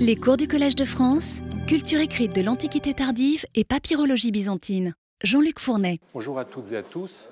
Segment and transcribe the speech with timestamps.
[0.00, 4.94] Les cours du Collège de France, culture écrite de l'Antiquité tardive et papyrologie byzantine.
[5.22, 5.98] Jean-Luc Fournet.
[6.14, 7.28] Bonjour à toutes et à tous.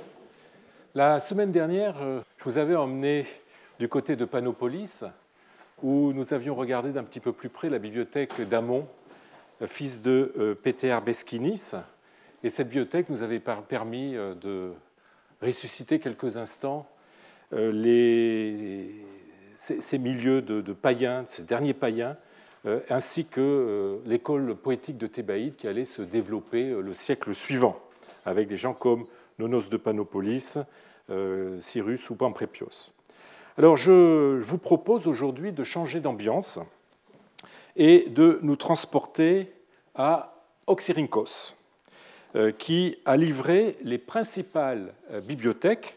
[0.94, 3.24] La semaine dernière, euh, je vous avais emmené
[3.78, 5.04] du côté de Panopolis,
[5.82, 8.88] où nous avions regardé d'un petit peu plus près la bibliothèque d'Amon,
[9.62, 11.72] euh, fils de euh, Péter Beskinis.
[12.42, 14.72] Et cette bibliothèque nous avait permis de
[15.40, 16.86] ressusciter quelques instants
[19.56, 22.16] ces, milieux de, païens, ces derniers païens,
[22.90, 27.78] ainsi que euh, l'école poétique de Thébaïde qui allait se développer euh, le siècle suivant,
[28.24, 29.06] avec des gens comme
[29.38, 30.58] Nonos de Panopolis,
[31.60, 32.90] Cyrus ou Pamprépios.
[33.58, 36.58] Alors je vous propose aujourd'hui de changer d'ambiance
[37.76, 39.52] et de nous transporter
[39.94, 40.34] à
[40.66, 41.54] Oxyrhynchos,
[42.58, 45.96] qui a livré les principales bibliothèques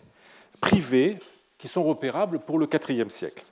[0.62, 1.18] privées
[1.58, 3.44] qui sont repérables pour le IVe siècle.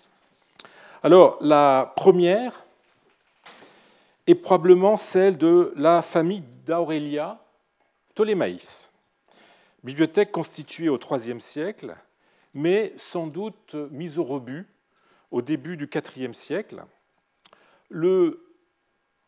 [1.02, 2.67] Alors la première
[4.28, 7.40] est probablement celle de la famille d'Aurélia
[8.14, 8.92] Ptolémaïs.
[9.84, 11.96] Bibliothèque constituée au IIIe siècle,
[12.54, 14.68] mais sans doute mise au rebut
[15.32, 16.84] au début du IVe siècle.
[17.90, 18.44] Le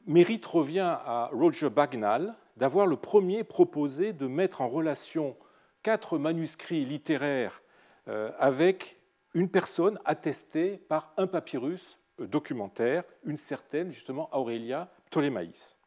[0.05, 5.37] mérite revient à Roger Bagnall d'avoir le premier proposé de mettre en relation
[5.81, 7.61] quatre manuscrits littéraires
[8.07, 8.99] euh, avec
[9.33, 15.77] une personne attestée par un papyrus documentaire, une certaine justement Aurélia Ptolémaïs.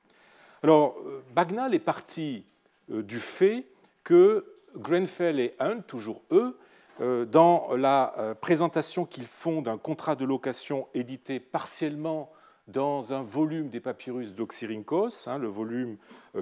[0.62, 2.44] Alors, euh, Bagnall est parti
[2.90, 3.66] euh, du fait
[4.04, 6.56] que Grenfell et Hunt, toujours eux,
[7.00, 12.30] euh, dans la présentation qu'ils font d'un contrat de location édité partiellement
[12.68, 15.96] dans un volume des papyrus d'Oxyrhynchos, hein, le volume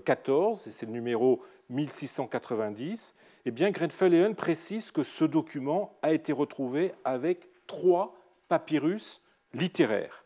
[0.04, 3.14] 14, et c'est le numéro 1690,
[3.46, 8.14] eh bien, Grenfell et Hunt précisent que ce document a été retrouvé avec trois
[8.48, 9.22] papyrus
[9.54, 10.24] littéraire,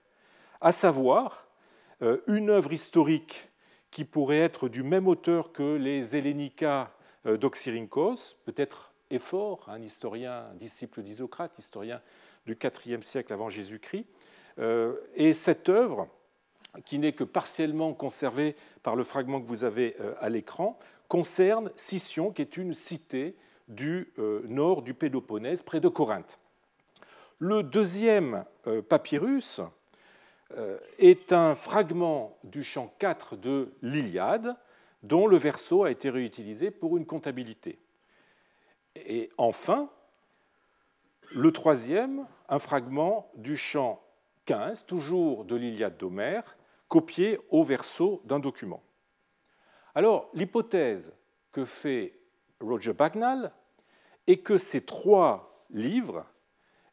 [0.61, 1.47] à savoir
[2.03, 3.51] euh, une œuvre historique
[3.91, 6.93] qui pourrait être du même auteur que les Hellénica
[7.27, 12.01] euh, d'Oxyrhynchos, peut-être Éphore, un historien, disciple d'Isocrate, historien
[12.47, 14.07] du IVe siècle avant Jésus-Christ.
[14.59, 16.09] Euh, et cette œuvre,
[16.85, 20.77] qui n'est que partiellement conservée par le fragment que vous avez à l'écran,
[21.07, 23.37] concerne Sicyon, qui est une cité
[23.69, 24.13] du
[24.49, 26.37] nord du Péloponnèse, près de Corinthe.
[27.47, 29.61] Le deuxième euh, papyrus
[30.57, 34.57] euh, est un fragment du chant 4 de l'Iliade,
[35.03, 37.79] dont le verso a été réutilisé pour une comptabilité.
[38.97, 39.91] Et enfin,
[41.35, 44.03] le troisième, un fragment du chant
[44.47, 46.57] 15, toujours de l'Iliade d'Homère,
[46.89, 48.83] copié au verso d'un document.
[49.95, 51.13] Alors, l'hypothèse
[51.53, 52.19] que fait
[52.59, 53.53] Roger Bagnall
[54.27, 56.25] est que ces trois livres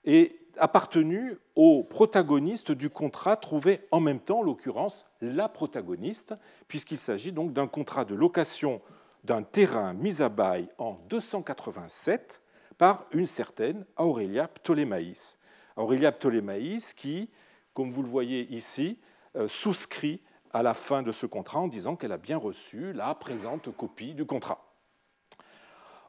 [0.04, 6.34] et appartenu au protagoniste du contrat trouvé en même temps, en l'occurrence la protagoniste,
[6.68, 8.82] puisqu'il s'agit donc d'un contrat de location
[9.24, 12.42] d'un terrain mis à bail en 287
[12.78, 15.40] par une certaine Aurélia Ptolémaïs.
[15.76, 17.30] Aurélia Ptolémaïs qui,
[17.74, 19.00] comme vous le voyez ici,
[19.36, 20.22] euh, souscrit
[20.54, 24.14] à la fin de ce contrat en disant qu'elle a bien reçu la présente copie
[24.14, 24.66] du contrat.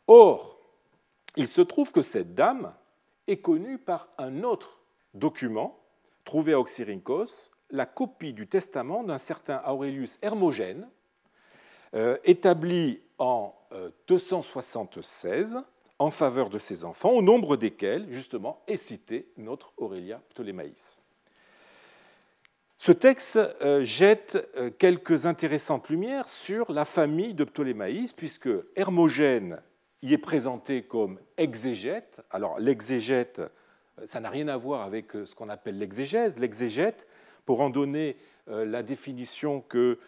[0.07, 0.59] Or,
[1.37, 2.75] il se trouve que cette dame,
[3.27, 4.79] est connue par un autre
[5.15, 5.79] document
[6.25, 10.89] trouvé à Oxyrhynchos, la copie du testament d'un certain Aurelius Hermogène,
[11.95, 13.55] euh, établi en
[14.07, 15.61] 276 euh,
[15.99, 21.01] en faveur de ses enfants, au nombre desquels, justement, est cité notre Aurélia Ptolémaïs.
[22.79, 24.39] Ce texte euh, jette
[24.79, 29.61] quelques intéressantes lumières sur la famille de Ptolémaïs, puisque Hermogène
[30.03, 32.21] il est présenté comme exégète.
[32.31, 33.41] Alors l'exégète,
[34.07, 36.39] ça n'a rien à voir avec euh, ce qu'on appelle l'exégèse.
[36.39, 37.07] L'exégète,
[37.47, 38.17] pour en donner
[38.49, 39.99] euh, la définition que euh,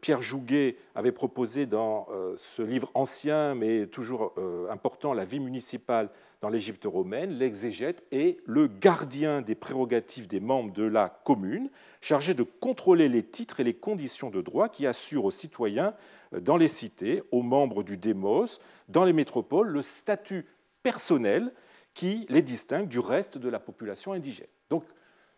[0.00, 4.34] Pierre Jouguet avait proposée dans ce livre ancien, mais toujours
[4.70, 6.10] important, La vie municipale
[6.40, 11.70] dans l'Égypte romaine, l'exégète est le gardien des prérogatives des membres de la commune,
[12.00, 15.94] chargé de contrôler les titres et les conditions de droit qui assurent aux citoyens
[16.32, 20.46] dans les cités, aux membres du démos, dans les métropoles, le statut
[20.82, 21.52] personnel
[21.94, 24.46] qui les distingue du reste de la population indigène.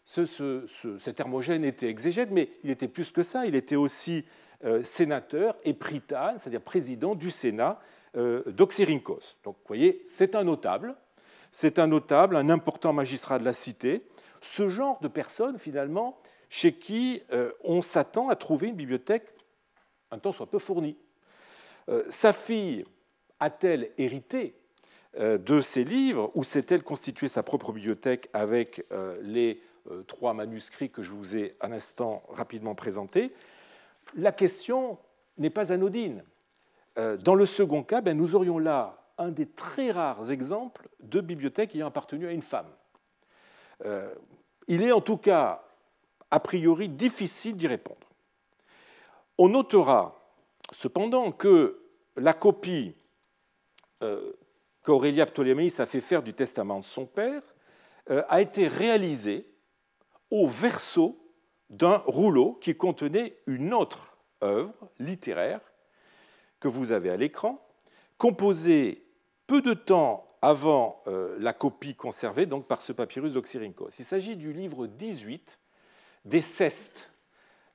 [0.05, 4.25] Cet Hermogène était exégète, mais il était plus que ça, il était aussi
[4.65, 7.81] euh, sénateur et prytane, c'est-à-dire président du Sénat
[8.17, 9.37] euh, d'Oxyrhynchos.
[9.45, 10.95] Donc, vous voyez, c'est un notable,
[11.51, 14.07] c'est un notable, un important magistrat de la cité,
[14.41, 16.19] ce genre de personne, finalement,
[16.49, 19.29] chez qui euh, on s'attend à trouver une bibliothèque
[20.11, 20.97] un temps soit peu fournie.
[22.09, 22.85] sa fille
[23.41, 24.55] a-t-elle hérité
[25.19, 29.61] euh, de ces livres ou s'est-elle constituée sa propre bibliothèque avec euh, les
[30.07, 33.33] trois manuscrits que je vous ai un instant rapidement présentés,
[34.15, 34.99] la question
[35.39, 36.23] n'est pas anodine.
[36.97, 41.75] Dans le second cas, ben, nous aurions là un des très rares exemples de bibliothèque
[41.75, 42.69] ayant appartenu à une femme.
[44.69, 45.65] Il est en tout cas,
[46.31, 48.07] a priori, difficile d'y répondre.
[49.39, 50.21] On notera
[50.71, 51.81] cependant que
[52.17, 52.95] la copie
[54.03, 54.33] euh,
[54.83, 57.43] qu'Aurélia Ptoléméis a fait faire du testament de son père
[58.11, 59.47] euh, a été réalisée
[60.35, 61.19] au verso
[61.71, 65.61] d'un rouleau qui contenait une autre œuvre littéraire
[66.61, 67.67] que vous avez à l'écran,
[68.19, 69.07] composée
[69.47, 73.91] peu de temps avant euh, la copie conservée par ce papyrus d'Oxyrhynchos.
[73.99, 75.59] Il s'agit du livre 18
[76.25, 77.11] des cestes,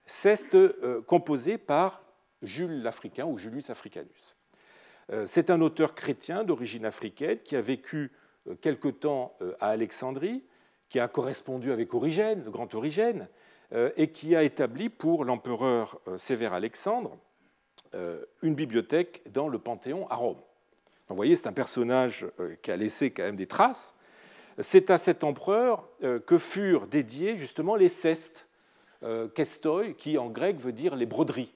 [0.06, 0.58] cestes
[1.06, 2.04] composés par
[2.42, 4.36] Jules l'Africain ou Julius Africanus.
[5.12, 8.12] Euh, c'est un auteur chrétien d'origine africaine qui a vécu
[8.48, 10.44] euh, quelque temps euh, à Alexandrie,
[10.90, 13.28] qui a correspondu avec Origène, le grand Origène,
[13.98, 17.16] et qui a établi pour l'empereur Sévère Alexandre
[18.42, 20.40] une bibliothèque dans le Panthéon à Rome.
[21.08, 22.26] vous voyez, c'est un personnage
[22.64, 23.96] qui a laissé quand même des traces.
[24.58, 28.48] C'est à cet empereur que furent dédiés justement les cestes,
[29.36, 31.54] kestoi, qui en grec veut dire les broderies.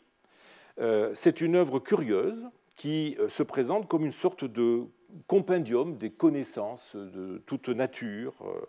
[1.13, 2.45] C'est une œuvre curieuse
[2.75, 4.83] qui euh, se présente comme une sorte de
[5.27, 8.65] compendium des connaissances de toute nature, euh, euh,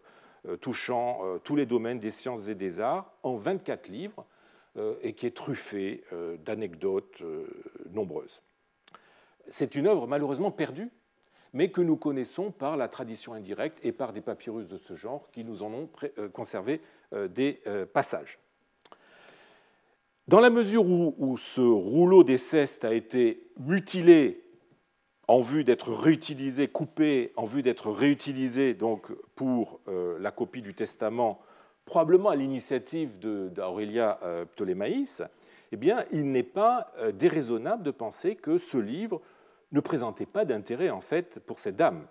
[0.61, 4.27] touchant tous les domaines des sciences et des arts, en 24 livres,
[5.03, 6.03] et qui est truffé
[6.45, 7.23] d'anecdotes
[7.93, 8.43] nombreuses.
[9.47, 10.91] C'est une œuvre malheureusement perdue,
[11.53, 15.31] mais que nous connaissons par la tradition indirecte et par des papyrus de ce genre
[15.33, 15.89] qui nous en ont
[16.33, 16.81] conservé
[17.13, 17.63] des
[17.93, 18.39] passages.
[20.27, 24.44] Dans la mesure où, ce rouleau des cestes a été mutilé
[25.29, 30.75] en vue d'être réutilisé, coupé en vue d'être réutilisé donc pour euh, la copie du
[30.75, 31.41] testament,
[31.85, 35.23] probablement à l'initiative d'Aurélia euh, Ptolémaïs,
[35.73, 39.21] eh bien, il n'est pas euh, déraisonnable de penser que ce livre
[39.73, 42.07] ne présentait pas d'intérêt en fait pour cette dame.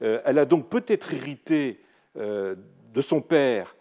[0.00, 1.78] Elle a donc peut-être hérité
[2.14, 3.74] de son père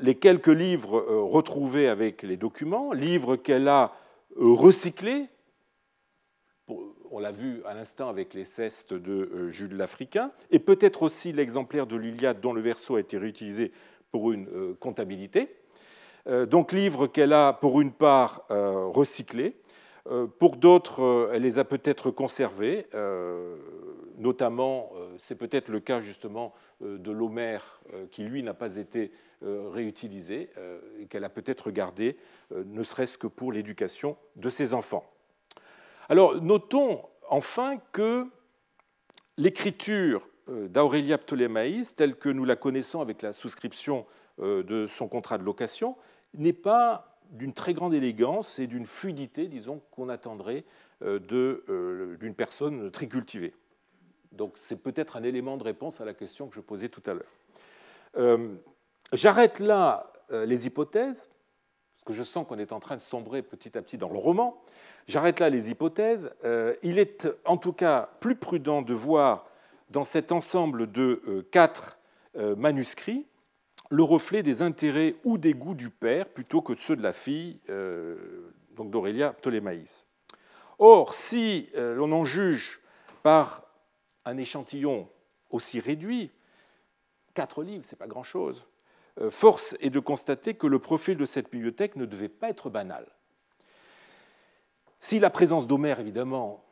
[0.00, 3.92] les quelques livres euh, retrouvés avec les documents, livres qu'elle a
[4.38, 5.26] euh, recyclés,
[7.16, 11.32] on l'a vu à l'instant avec les cestes de euh, Jules l'Africain, et peut-être aussi
[11.32, 13.72] l'exemplaire de l'Iliade dont le verso a été réutilisé
[14.10, 15.56] pour une comptabilité.
[16.48, 19.56] Donc livres qu'elle a pour une part recyclés,
[20.38, 22.86] pour d'autres elle les a peut-être conservés,
[24.16, 29.12] notamment c'est peut-être le cas justement de l'Homère qui lui n'a pas été
[29.42, 32.16] euh, réutilisée euh, et qu'elle a peut-être gardée,
[32.52, 35.04] euh, ne serait-ce que pour l'éducation de ses enfants.
[36.08, 38.26] Alors, notons enfin que
[39.36, 44.06] l'écriture d'Aurélia Ptolémaïs, telle que nous la connaissons avec la souscription
[44.38, 45.96] de son contrat de location,
[46.34, 50.64] n'est pas d'une très grande élégance et d'une fluidité, disons, qu'on attendrait
[51.00, 53.54] d'une personne très cultivée.
[54.30, 57.14] Donc c'est peut-être un élément de réponse à la question que je posais tout à
[57.14, 58.48] l'heure.
[59.12, 61.30] J'arrête là euh, les hypothèses,
[62.06, 64.62] que je sens qu'on est en train de sombrer petit à petit dans le roman.
[65.08, 66.32] J'arrête là les hypothèses.
[66.44, 69.46] Euh, il est en tout cas plus prudent de voir
[69.90, 71.98] dans cet ensemble de euh, quatre
[72.58, 73.24] manuscrits
[73.88, 77.14] le reflet des intérêts ou des goûts du père plutôt que de ceux de la
[77.14, 77.60] fille,
[78.72, 80.06] donc d'Aurélia Ptolémaïs.
[80.78, 82.82] Or, si l'on en juge
[83.22, 83.62] par
[84.26, 85.08] un échantillon
[85.50, 86.30] aussi réduit,
[87.32, 88.75] quatre livres, ce n'est pas grand-chose, euh,
[89.30, 93.06] force est de constater que le profil de cette bibliothèque ne devait pas être banal.
[94.98, 96.64] Si la présence d'Homère, évidemment,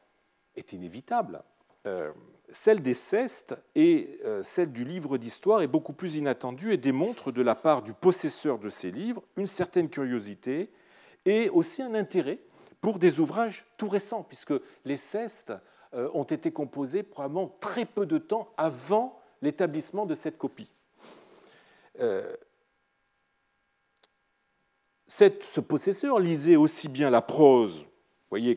[0.57, 1.43] est inévitable,
[1.87, 2.11] euh,
[2.51, 7.33] celle des cestes et euh, celle du livre d'histoire est beaucoup plus inattendue et démontre
[7.33, 10.71] de la part du possesseur de ces livres une certaine curiosité
[11.27, 12.39] et aussi un intérêt
[12.81, 15.53] pour des ouvrages tout récents, puisque les cestes
[15.93, 20.74] ont été composés probablement très peu de temps avant l'établissement de cette copie.
[22.01, 22.35] Euh,
[25.07, 27.87] ce possesseur lisait aussi bien la prose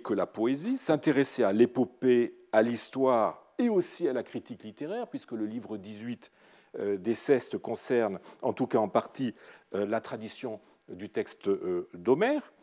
[0.03, 5.33] que la poésie, s'intéressait à l'épopée, à l'histoire et aussi à la critique littéraire, puisque
[5.33, 6.31] le livre 18
[6.79, 9.35] euh, des Cestes concerne, en tout cas en partie,
[9.75, 11.49] euh, la tradition du texte
[11.93, 12.53] d'Homère.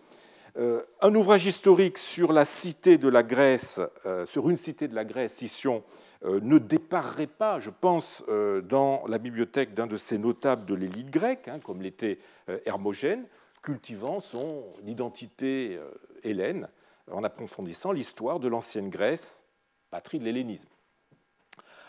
[0.57, 3.81] Un ouvrage historique sur la cité de la Grèce,
[4.25, 5.83] sur une cité de la Grèce, Sission,
[6.25, 10.75] euh, ne déparerait pas, je pense, euh, dans la bibliothèque d'un de ces notables de
[10.75, 12.19] l'élite grecque, hein, comme l'était
[12.49, 13.27] euh, Hermogène,
[13.63, 15.79] cultivant son identité
[16.23, 16.69] hélène
[17.11, 19.47] en approfondissant l'histoire de l'ancienne Grèce,
[19.91, 20.69] patrie de l'hellénisme.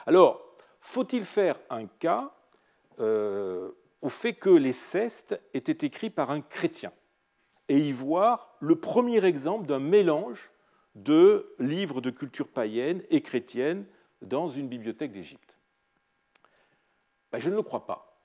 [0.05, 0.41] Alors,
[0.79, 2.31] faut-il faire un cas
[2.97, 6.93] au fait que les cestes étaient écrits par un chrétien?
[7.69, 10.51] Et y voir le premier exemple d'un mélange
[10.95, 13.85] de livres de culture païenne et chrétienne
[14.21, 15.57] dans une bibliothèque d'Égypte
[17.31, 18.15] ben, Je ne le crois pas.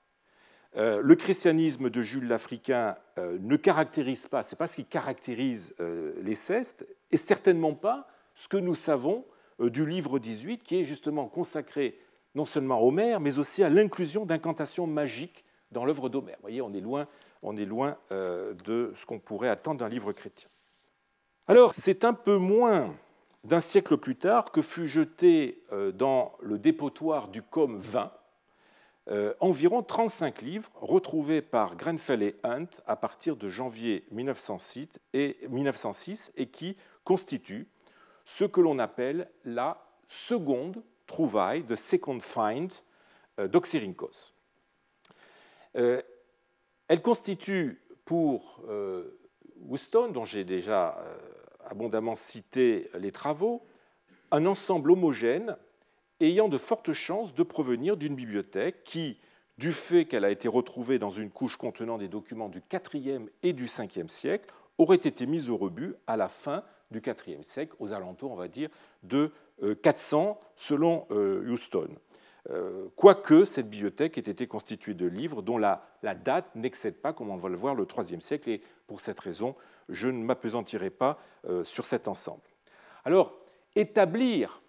[0.77, 5.75] Euh, le christianisme de Jules l'Africain euh, ne caractérise pas, c'est pas ce qui caractérise
[5.81, 9.25] euh, les cestes, et certainement pas ce que nous savons
[9.59, 11.99] du livre 18, qui est justement consacré
[12.35, 16.37] non seulement à Homère, mais aussi à l'inclusion d'incantations magiques dans l'œuvre d'Homère.
[16.37, 17.07] Vous voyez, on est loin,
[17.43, 20.49] on est loin de ce qu'on pourrait attendre d'un livre chrétien.
[21.49, 22.95] Alors, c'est un peu moins
[23.45, 25.63] d'un siècle plus tard que fut jeté
[25.95, 28.13] dans le dépotoir du Com 20
[29.11, 35.37] euh, environ 35 livres retrouvés par Grenfell et Hunt à partir de janvier 1906 et,
[35.49, 37.67] 1906 et qui constituent
[38.25, 42.73] ce que l'on appelle la seconde trouvaille, de second find
[43.41, 44.33] euh, d'Oxyrhynchos.
[45.77, 46.03] Euh,
[46.91, 48.65] elle constitue pour
[49.61, 50.99] Wooston, dont j'ai déjà
[51.65, 53.63] abondamment cité les travaux,
[54.33, 55.57] un ensemble homogène
[56.21, 59.19] ayant de fortes chances de provenir d'une bibliothèque qui,
[59.57, 63.53] du fait qu'elle a été retrouvée dans une couche contenant des documents du IVe et
[63.53, 67.93] du Ve siècle, aurait été mise au rebut à la fin du IVe siècle, aux
[67.93, 68.69] alentours, on va dire,
[69.03, 69.33] de
[69.83, 71.89] 400 euh, selon euh, Houston.
[72.49, 77.31] Euh, quoique cette bibliothèque ait été constituée de livres dont la, date n'excède pas, comme
[77.31, 79.55] on va le voir, le IIIe siècle, et pour cette raison,
[79.89, 81.19] je ne m'apesantirai pas
[81.65, 82.43] sur cet ensemble.
[83.05, 83.35] Alors,
[83.77, 84.61] établir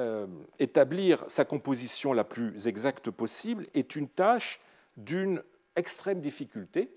[0.00, 0.26] euh,
[0.58, 4.60] établir sa composition la plus exacte possible est une tâche
[4.96, 5.42] d'une
[5.76, 6.90] extrême difficulté,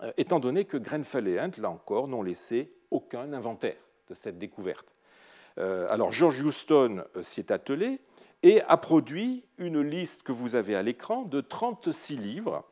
[0.00, 3.76] euh, étant donné que Grenfell et Hunt, là encore, n'ont laissé aucun inventaire
[4.08, 4.86] de cette découverte.
[5.58, 8.00] Euh, alors George Houston s'y est attelé
[8.42, 12.64] et a produit une liste que vous avez à l'écran de 36 livres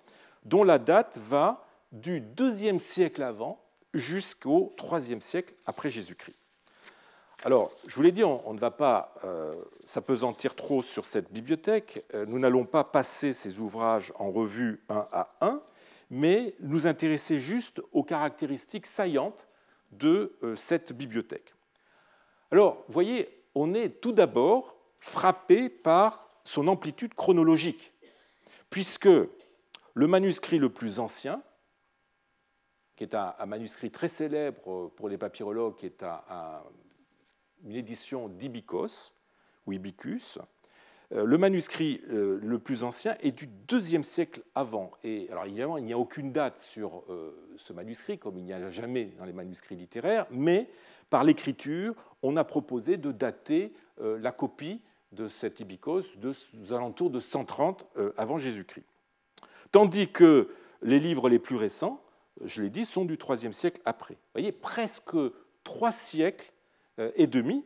[0.44, 3.62] dont la date va du IIe siècle avant
[3.94, 6.37] jusqu'au IIIe siècle après Jésus-Christ.
[7.44, 12.04] Alors, je vous l'ai dit, on, ne va pas euh, s'apesantir trop sur cette bibliothèque.
[12.12, 15.62] Euh, nous n'allons pas passer ces ouvrages en revue un à un,
[16.10, 19.46] mais nous intéresser juste aux caractéristiques saillantes
[19.92, 21.54] de euh, cette bibliothèque.
[22.50, 27.93] Alors, vous voyez, on est tout d'abord frappé par son amplitude chronologique,
[28.71, 31.43] puisque le manuscrit le plus ancien,
[32.97, 36.62] qui est un, manuscrit très célèbre pour les papyrologues, qui est un
[37.64, 39.14] une édition d'Ibicos
[39.67, 40.38] ou Ibicus.
[41.12, 44.90] Euh, le manuscrit euh, le plus ancien est du deuxième siècle avant.
[45.02, 48.52] Et alors évidemment, il n'y a aucune date sur euh, ce manuscrit, comme il n'y
[48.52, 50.69] a jamais dans les manuscrits littéraires, mais
[51.09, 57.11] par l'écriture, on a proposé de dater la copie de cet Ibicos de, aux alentours
[57.11, 57.87] de 130
[58.17, 58.87] avant Jésus-Christ.
[59.73, 60.49] Tandis que
[60.83, 62.03] les livres les plus récents,
[62.45, 64.15] je l'ai dit, sont du IIIe siècle après.
[64.15, 65.17] Vous voyez, presque
[65.65, 66.53] trois siècles
[66.99, 67.65] euh, et demi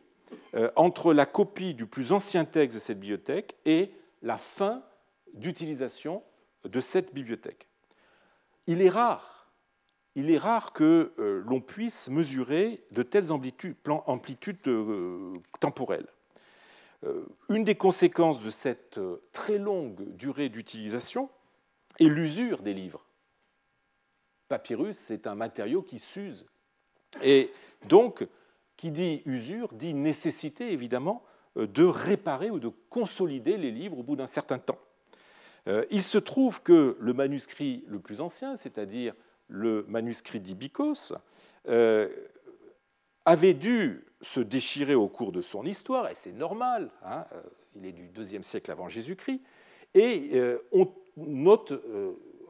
[0.55, 4.83] euh, entre la copie du plus ancien texte de cette bibliothèque et la fin
[5.33, 6.23] d'utilisation
[6.63, 7.67] de cette bibliothèque.
[8.67, 9.51] Il est rare,
[10.15, 10.39] il est
[10.73, 14.61] que euh, l'on puisse mesurer de telles amplitudes
[15.59, 16.07] temporelles.
[17.49, 18.99] Une des conséquences de cette
[19.31, 21.29] très longue durée d'utilisation
[21.99, 23.05] est l'usure des livres.
[24.47, 26.45] Papyrus, c'est un matériau qui s'use.
[27.21, 27.51] Et
[27.87, 28.27] donc,
[28.77, 31.23] qui dit usure dit nécessité, évidemment,
[31.57, 34.79] euh, de réparer ou de consolider les livres au bout d'un certain temps.
[35.67, 39.13] Euh, il se trouve que le manuscrit le plus ancien, c'est-à-dire
[39.47, 41.13] le manuscrit d'Ibicos,
[41.67, 42.09] euh,
[43.25, 47.25] avait dû se déchirer au cours de son histoire, et c'est normal, hein,
[47.75, 49.41] il est du IIe siècle avant Jésus-Christ,
[49.93, 50.87] et on
[51.17, 51.73] note,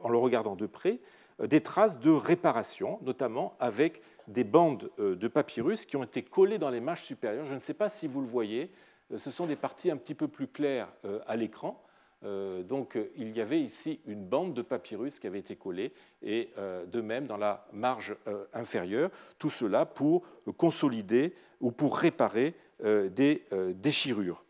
[0.02, 1.00] en le regardant de près,
[1.42, 6.58] des traces de réparation, notamment avec des bandes euh, de papyrus qui ont été collées
[6.58, 7.46] dans les mâches supérieures.
[7.46, 8.70] Je ne sais pas si vous le voyez,
[9.12, 11.82] euh, ce sont des parties un petit peu plus claires euh, à l'écran.
[12.24, 16.50] Donc il y avait ici une bande de papyrus qui avait été collée et
[16.90, 18.16] de même dans la marge
[18.52, 20.26] inférieure, tout cela pour
[20.56, 24.42] consolider ou pour réparer des déchirures.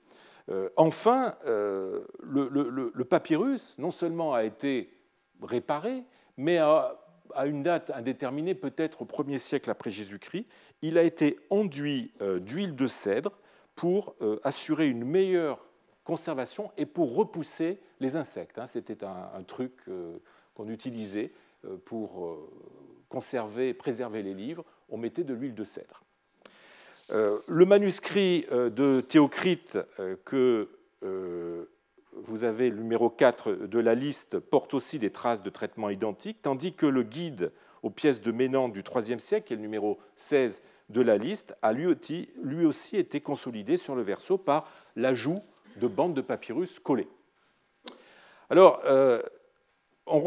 [0.77, 4.91] Enfin, le papyrus non seulement a été
[5.43, 6.05] réparé,
[6.37, 7.05] mais a
[7.35, 10.47] à une date indéterminée, peut-être au 1er siècle après Jésus-Christ,
[10.83, 13.33] il a été enduit euh, d'huile de cèdre
[13.75, 15.65] pour euh, assurer une meilleure
[16.05, 18.59] conservation et pour repousser les insectes.
[18.59, 18.67] Hein.
[18.67, 20.19] C'était un, truc euh,
[20.55, 21.33] qu'on utilisait
[21.87, 22.39] pour
[23.09, 24.65] conserver, préserver les livres.
[24.91, 26.03] On mettait de l'huile de cèdre.
[27.11, 29.79] Le manuscrit de Théocrite
[30.27, 30.69] que
[32.23, 36.43] vous avez le numéro 4 de la liste, porte aussi des traces de traitement identiques,
[36.43, 39.99] tandis que le guide aux pièces de Ménan du IIIe siècle, qui est le numéro
[40.17, 45.43] 16 de la liste, a lui aussi été consolidé sur le verso par l'ajout
[45.77, 47.09] de bandes de papyrus collées.
[48.51, 49.23] Alors, euh,
[50.07, 50.21] on,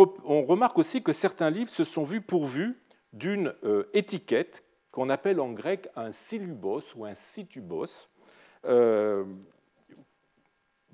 [0.43, 2.77] remarque aussi que certains livres se sont vus pourvus
[3.13, 8.09] d'une euh, étiquette qu'on appelle en grec un silubos ou un situbos,
[8.65, 9.23] euh,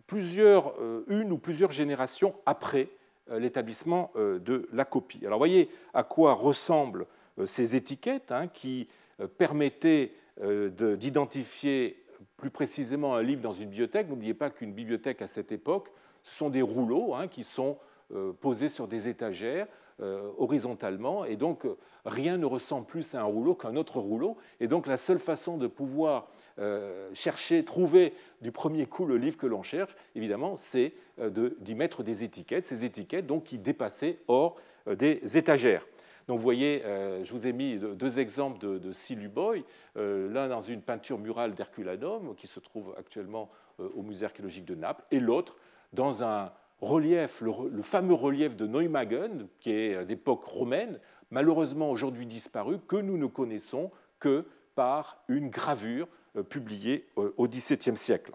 [0.05, 0.75] plusieurs,
[1.07, 2.89] une ou plusieurs générations après
[3.29, 5.25] l'établissement de la copie.
[5.25, 7.07] Alors, voyez à quoi ressemblent
[7.45, 8.89] ces étiquettes hein, qui
[9.37, 12.02] permettaient d'identifier
[12.43, 14.09] plus précisément un livre dans une bibliothèque.
[14.09, 15.87] N'oubliez pas qu'une bibliothèque à cette époque,
[16.23, 17.77] ce sont des rouleaux hein, qui sont
[18.13, 19.65] euh, posés sur des étagères
[20.01, 21.65] euh, horizontalement, et donc
[22.03, 24.35] rien ne ressemble plus à un rouleau qu'un autre rouleau.
[24.59, 26.27] Et donc la seule façon de pouvoir
[26.59, 32.03] euh, chercher, trouver du premier coup le livre que l'on cherche, évidemment, c'est d'y mettre
[32.03, 35.85] des étiquettes, ces étiquettes donc qui dépassaient hors des étagères.
[36.27, 36.81] Donc vous voyez,
[37.23, 39.65] je vous ai mis deux exemples de, de Siluboy,
[39.95, 45.03] l'un dans une peinture murale d'Herculanum qui se trouve actuellement au musée archéologique de Naples,
[45.11, 45.57] et l'autre
[45.91, 46.51] dans un
[46.83, 50.99] relief, le, fameux relief de Neumagen, qui est d'époque romaine,
[51.31, 57.47] malheureusement aujourd'hui disparu, que nous ne connaissons que par une gravure euh, publiée euh, au
[57.47, 58.31] XVIIe siècle,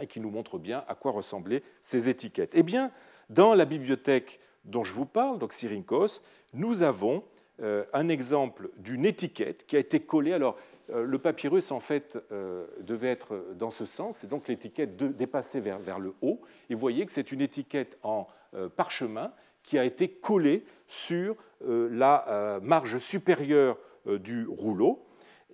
[0.00, 2.52] et qui nous montre bien à quoi ressemblaient ces étiquettes.
[2.54, 2.90] Eh bien,
[3.30, 6.22] dans la bibliothèque dont je vous parle, donc Syrinkos,
[6.52, 7.22] nous avons
[7.60, 10.32] euh, un exemple d'une étiquette qui a été collée.
[10.32, 10.56] Alors,
[10.90, 15.58] euh, le papyrus, en fait, euh, devait être dans ce sens, et donc l'étiquette dépassait
[15.58, 16.40] vers, le haut.
[16.70, 18.28] Et vous voyez que c'est une étiquette en
[18.76, 25.04] parchemin qui a été collée sur la marge supérieure du rouleau,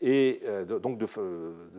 [0.00, 1.06] et donc de,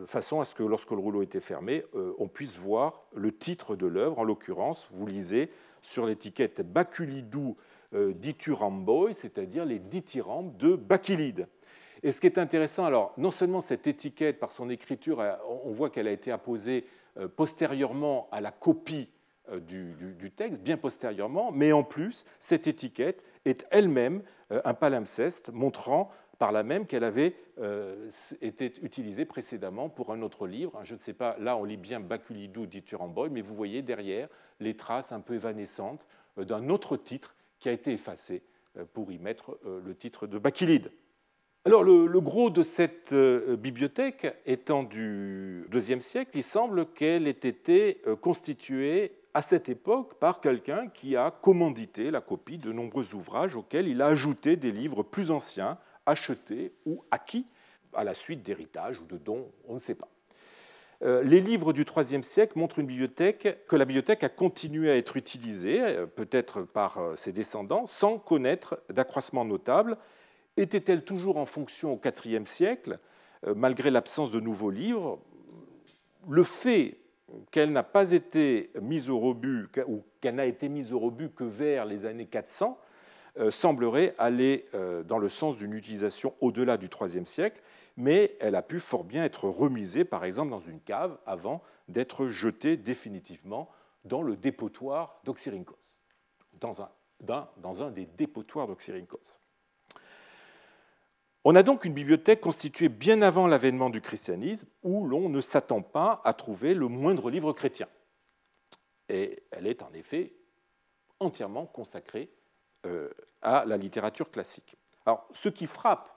[0.04, 1.84] façon à ce que lorsque le rouleau était fermé,
[2.18, 4.18] on puisse voir le titre de l'œuvre.
[4.18, 5.50] En l'occurrence, vous lisez
[5.86, 7.56] sur l'étiquette Baculidou
[7.92, 11.46] dithyramboy, c'est-à-dire les dithyrambes de Bacchylide.
[12.02, 15.24] Et ce qui est intéressant, alors, non seulement cette étiquette, par son écriture,
[15.64, 16.84] on voit qu'elle a été apposée
[17.18, 19.08] euh, postérieurement à la copie
[19.50, 25.50] euh, du, texte, bien postérieurement, mais en plus, cette étiquette est elle-même euh, un palimpseste
[25.52, 27.34] montrant par là même qu'elle avait
[28.40, 30.78] été utilisée précédemment pour un autre livre.
[30.84, 34.28] Je ne sais pas, là on lit bien Baculidou d'Ituramboy, mais vous voyez derrière
[34.60, 38.42] les traces un peu évanescentes d'un autre titre qui a été effacé
[38.92, 40.90] pour y mettre le titre de Bacchylide.
[41.66, 47.30] Alors, le, gros de cette euh, bibliothèque étant du IIe siècle, il semble qu'elle ait
[47.32, 53.16] été euh, constituée à cette époque par quelqu'un qui a commandité la copie de nombreux
[53.16, 57.46] ouvrages auxquels il a ajouté des livres plus anciens, achetés ou acquis
[57.94, 60.08] à la suite d'héritage ou de dons, on ne sait pas.
[61.02, 64.96] Euh, les livres du IIIe siècle montrent une bibliothèque que la bibliothèque a continué à
[64.96, 69.98] être utilisée, peut-être par ses descendants, sans connaître d'accroissement notable,
[70.56, 72.98] était-elle toujours en fonction au IVe siècle,
[73.46, 75.20] euh, malgré l'absence de nouveaux livres?
[76.28, 76.98] Le fait
[77.50, 81.44] qu'elle n'a pas été mise au rebut, ou qu'elle n'a été mise au rebut que
[81.44, 82.82] vers les années 400, euh,
[83.50, 87.60] semblerait aller euh, dans le sens d'une utilisation au-delà du IIIe siècle,
[87.96, 92.28] mais elle a pu fort bien être remisée, par exemple, dans une cave avant d'être
[92.28, 93.70] jetée définitivement
[94.04, 95.76] dans le dépotoir d'Oxyrhynchos,
[96.60, 99.38] dans un, des dépotoirs d'Oxyrhynchos.
[101.44, 105.80] On a donc une bibliothèque constituée bien avant l'avènement du christianisme où l'on ne s'attend
[105.80, 107.88] pas à trouver le moindre livre chrétien.
[109.08, 110.32] Et elle est en effet
[111.20, 112.35] entièrement consacrée euh,
[113.42, 114.76] à la littérature classique.
[115.04, 116.10] Alors, ce qui frappe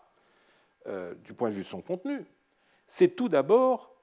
[0.88, 2.26] euh, du point de vue de son contenu,
[2.88, 3.96] c'est tout d'abord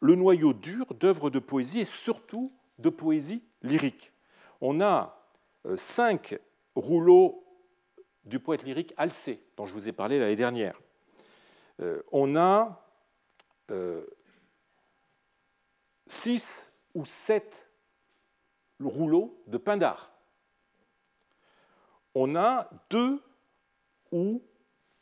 [0.00, 4.12] le noyau dur d'œuvres de poésie et surtout de poésie lyrique.
[4.60, 5.26] On a
[5.66, 6.38] euh, cinq
[6.74, 7.44] rouleaux
[8.24, 10.78] du poète lyrique Alcée, dont je vous ai parlé l'année dernière.
[11.80, 12.86] Euh, on a
[13.70, 14.04] euh,
[16.06, 17.66] six ou sept
[18.80, 20.12] rouleaux de Pindar.
[22.14, 23.22] On a deux
[24.10, 24.42] ou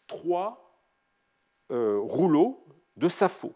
[0.07, 0.83] trois
[1.71, 2.65] euh, rouleaux
[2.97, 3.55] de Sappho.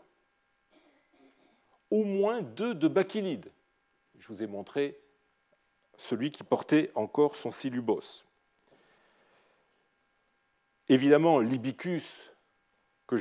[1.91, 3.51] Au moins deux de Bacchylide.
[4.19, 4.99] Je vous ai montré
[5.97, 8.25] celui qui portait encore son silubos.
[10.89, 12.33] Évidemment, l'Ibicus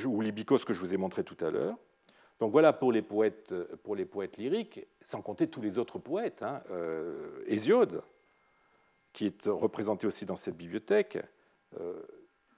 [0.05, 1.77] ou l'Ibicos que je vous ai montré tout à l'heure.
[2.39, 6.41] Donc voilà pour les, poètes, pour les poètes lyriques, sans compter tous les autres poètes.
[6.43, 6.63] Hein.
[6.71, 8.01] Euh, Hésiode,
[9.13, 11.17] qui est représenté aussi dans cette bibliothèque,
[11.79, 12.01] euh,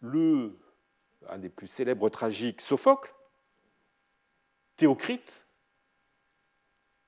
[0.02, 0.58] le,
[1.30, 3.14] un des plus célèbres tragiques, Sophocle,
[4.76, 5.46] Théocrite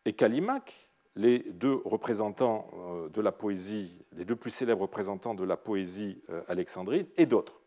[0.06, 2.70] et Callimaque, les deux représentants
[3.12, 7.62] de la poésie, les deux plus célèbres représentants de la poésie alexandrine, et d'autres.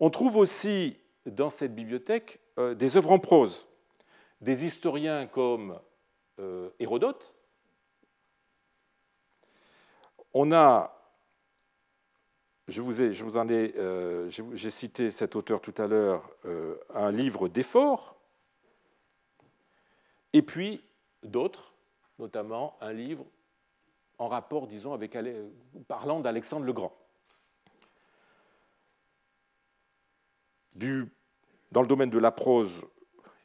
[0.00, 3.68] On trouve aussi dans cette bibliothèque des œuvres en prose,
[4.40, 5.78] des historiens comme
[6.78, 7.34] Hérodote.
[10.32, 10.96] On a
[12.70, 16.30] je vous, ai, je vous en ai, euh, j'ai cité cet auteur tout à l'heure,
[16.44, 18.16] euh, un livre d'effort,
[20.32, 20.82] et puis
[21.24, 21.74] d'autres,
[22.18, 23.26] notamment un livre
[24.18, 25.16] en rapport, disons, avec
[25.88, 26.96] parlant d'Alexandre le Grand.
[31.72, 32.84] Dans le domaine de la prose,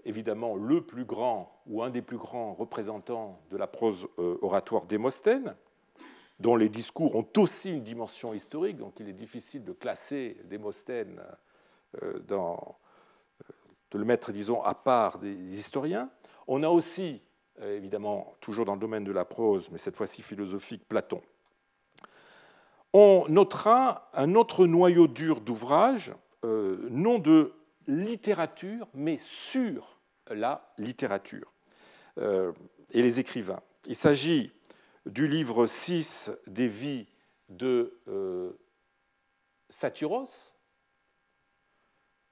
[0.04, 4.86] évidemment, le plus grand ou un des plus grands représentants de la prose euh, oratoire
[4.86, 5.56] Démosthène,
[6.40, 11.22] dont les discours ont aussi une dimension historique, donc il est difficile de classer Démosthène,
[12.04, 12.78] euh, dans,
[13.42, 13.54] euh,
[13.92, 16.10] de le mettre, disons, à part des historiens.
[16.48, 17.22] On a aussi,
[17.62, 21.22] euh, évidemment, toujours dans le domaine de la prose, mais cette fois-ci philosophique, Platon.
[22.94, 27.54] On notera un autre noyau dur d'ouvrage, non de
[27.88, 31.52] littérature, mais sur la littérature
[32.18, 33.60] et les écrivains.
[33.86, 34.54] Il s'agit
[35.06, 37.08] du livre 6 des vies
[37.50, 38.52] de euh,
[39.70, 40.58] Satyros,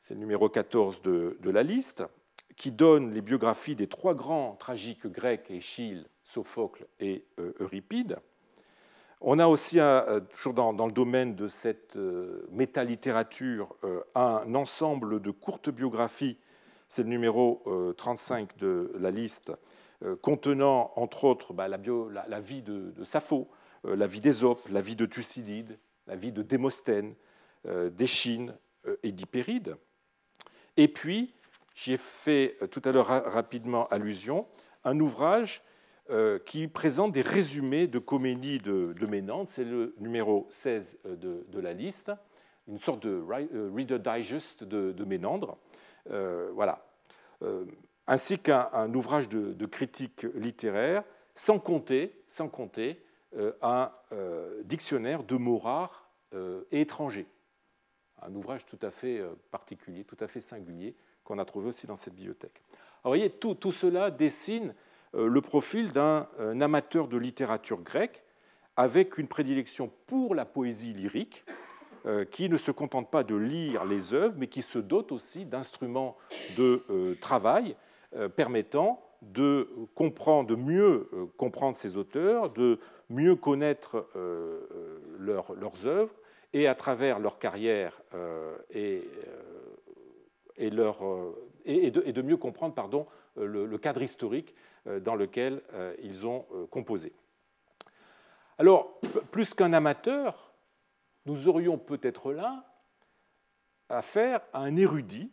[0.01, 2.03] c'est le numéro 14 de, la liste,
[2.57, 8.17] qui donne les biographies des trois grands tragiques grecs, Échille, Sophocle et euh, Euripide.
[9.21, 11.95] On a aussi, euh, toujours dans, le domaine de cette
[12.51, 13.73] métalittérature,
[14.15, 16.37] un ensemble de courtes biographies,
[16.89, 17.63] c'est le numéro
[17.97, 19.55] 35 de la liste, euh,
[20.21, 21.77] contenant entre autres bah, la,
[22.39, 23.49] vie de, Sappho,
[23.85, 27.15] euh, la vie d'Ésope, la vie de Thucydide, la vie de Démosthène,
[27.65, 28.55] euh, d'Échine
[29.01, 29.77] et d'Hypéride.
[30.75, 31.33] Et puis,
[31.73, 34.45] j'y ai fait tout à l'heure rapidement allusion,
[34.83, 35.63] un ouvrage
[36.45, 42.11] qui présente des résumés de comédies de, Ménandre, c'est le numéro 16 de, la liste,
[42.67, 43.23] une sorte de
[43.73, 45.57] Reader Digest de, Ménandre.
[46.09, 46.85] voilà
[48.07, 51.03] ainsi qu'un ouvrage de, critique littéraire,
[51.35, 53.01] sans compter, sans compter
[53.35, 57.27] euh, un euh, dictionnaire de mots rares euh, et étrangers.
[58.21, 61.95] Un ouvrage tout à fait particulier, tout à fait singulier, qu'on a trouvé aussi dans
[61.95, 62.61] cette bibliothèque.
[63.03, 64.73] Alors, vous voyez, tout, cela dessine
[65.13, 66.27] le profil d'un
[66.61, 68.23] amateur de littérature grecque
[68.77, 71.43] avec une prédilection pour la poésie lyrique,
[72.31, 76.17] qui ne se contente pas de lire les œuvres, mais qui se dote aussi d'instruments
[76.57, 77.75] de travail
[78.35, 86.13] permettant de comprendre, de mieux euh, comprendre ces auteurs, de mieux connaître euh, leurs œuvres
[86.51, 88.01] et à travers leur carrière
[88.69, 89.09] et,
[90.57, 90.99] et, leur,
[91.65, 94.53] et, de, mieux comprendre pardon, le, cadre historique
[95.01, 95.61] dans lequel
[96.03, 97.11] ils ont composé.
[98.59, 98.99] Alors,
[99.31, 100.53] plus qu'un amateur,
[101.25, 102.65] nous aurions peut-être là
[103.89, 105.31] affaire à un érudit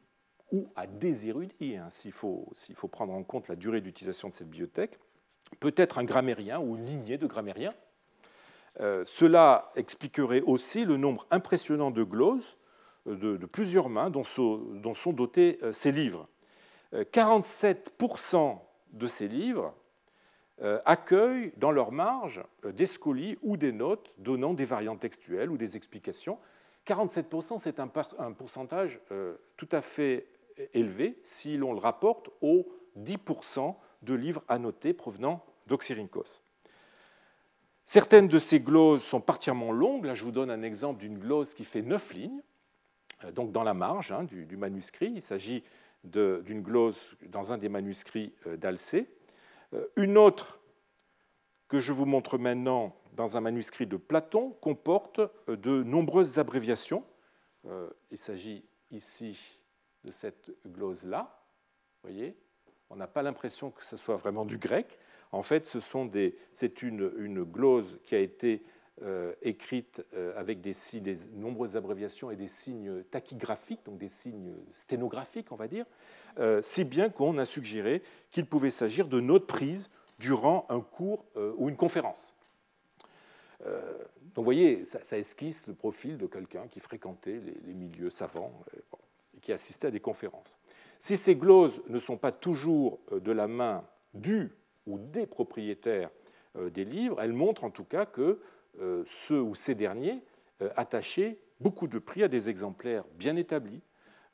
[0.53, 2.53] ou à des érudits, hein, s'il faut,
[2.91, 4.99] prendre en compte la durée d'utilisation de cette bibliothèque,
[5.59, 7.75] peut-être un grammairien ou une lignée de grammairiens.
[8.81, 12.57] Euh, cela expliquerait aussi le nombre impressionnant de gloses
[13.09, 16.29] euh, de, plusieurs mains dont sont, dotés euh, ces livres.
[16.93, 18.59] 47%
[18.93, 19.73] de ces livres
[20.85, 25.77] accueillent dans leur marge des scolies ou des notes donnant des variantes textuelles ou des
[25.77, 26.37] explications.
[26.89, 28.99] 47%, c'est un, pourcentage
[29.57, 30.27] tout à fait
[30.75, 32.67] élevé si l'on le rapporte aux
[32.99, 36.43] 10% de livres annotés provenant d'Oxyrhynchos.
[37.85, 40.05] Certaines de ces gloses sont particulièrement longues.
[40.05, 42.43] Là, je vous donne un exemple d'une glose qui fait 9 lignes,
[43.25, 45.13] euh, donc dans la marge hein, du, manuscrit.
[45.15, 45.65] Il s'agit
[46.05, 49.09] d'une glose dans un des manuscrits euh, d'Alcée.
[49.75, 50.61] Euh, une autre
[51.69, 57.05] que je vous montre maintenant dans un manuscrit de Platon comporte de nombreuses abréviations.
[58.11, 59.60] Il s'agit ici
[60.05, 61.43] de cette glose-là.
[62.03, 62.37] voyez
[62.91, 64.99] On n'a pas l'impression que ce soit vraiment du grec.
[65.33, 65.67] En fait,
[66.53, 68.63] c'est une, une, glose qui a été
[69.03, 74.53] euh, écrite euh, avec des, des, nombreuses abréviations et des signes tachygraphiques, donc des signes
[74.75, 75.87] sténographiques, on va dire,
[76.39, 81.25] euh, si bien qu'on a suggéré qu'il pouvait s'agir de notes prises durant un cours
[81.57, 82.35] ou une conférence.
[83.61, 83.71] donc
[84.37, 88.53] vous voyez, ça, esquisse le profil de quelqu'un qui fréquentait les, milieux savants
[89.41, 90.59] qui assistaient à des conférences.
[90.99, 94.53] Si ces gloses ne sont pas toujours euh, de la main du
[94.87, 96.11] ou des propriétaires
[96.57, 98.41] euh, des livres, elles montrent en tout cas que
[98.81, 100.23] euh, ceux ou ces derniers
[100.77, 103.81] attachaient beaucoup de prix à des exemplaires bien établis,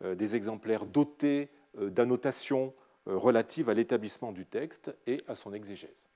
[0.05, 2.75] des exemplaires dotés d'annotations
[3.07, 6.09] relatives à l'établissement du texte et à son exégèse.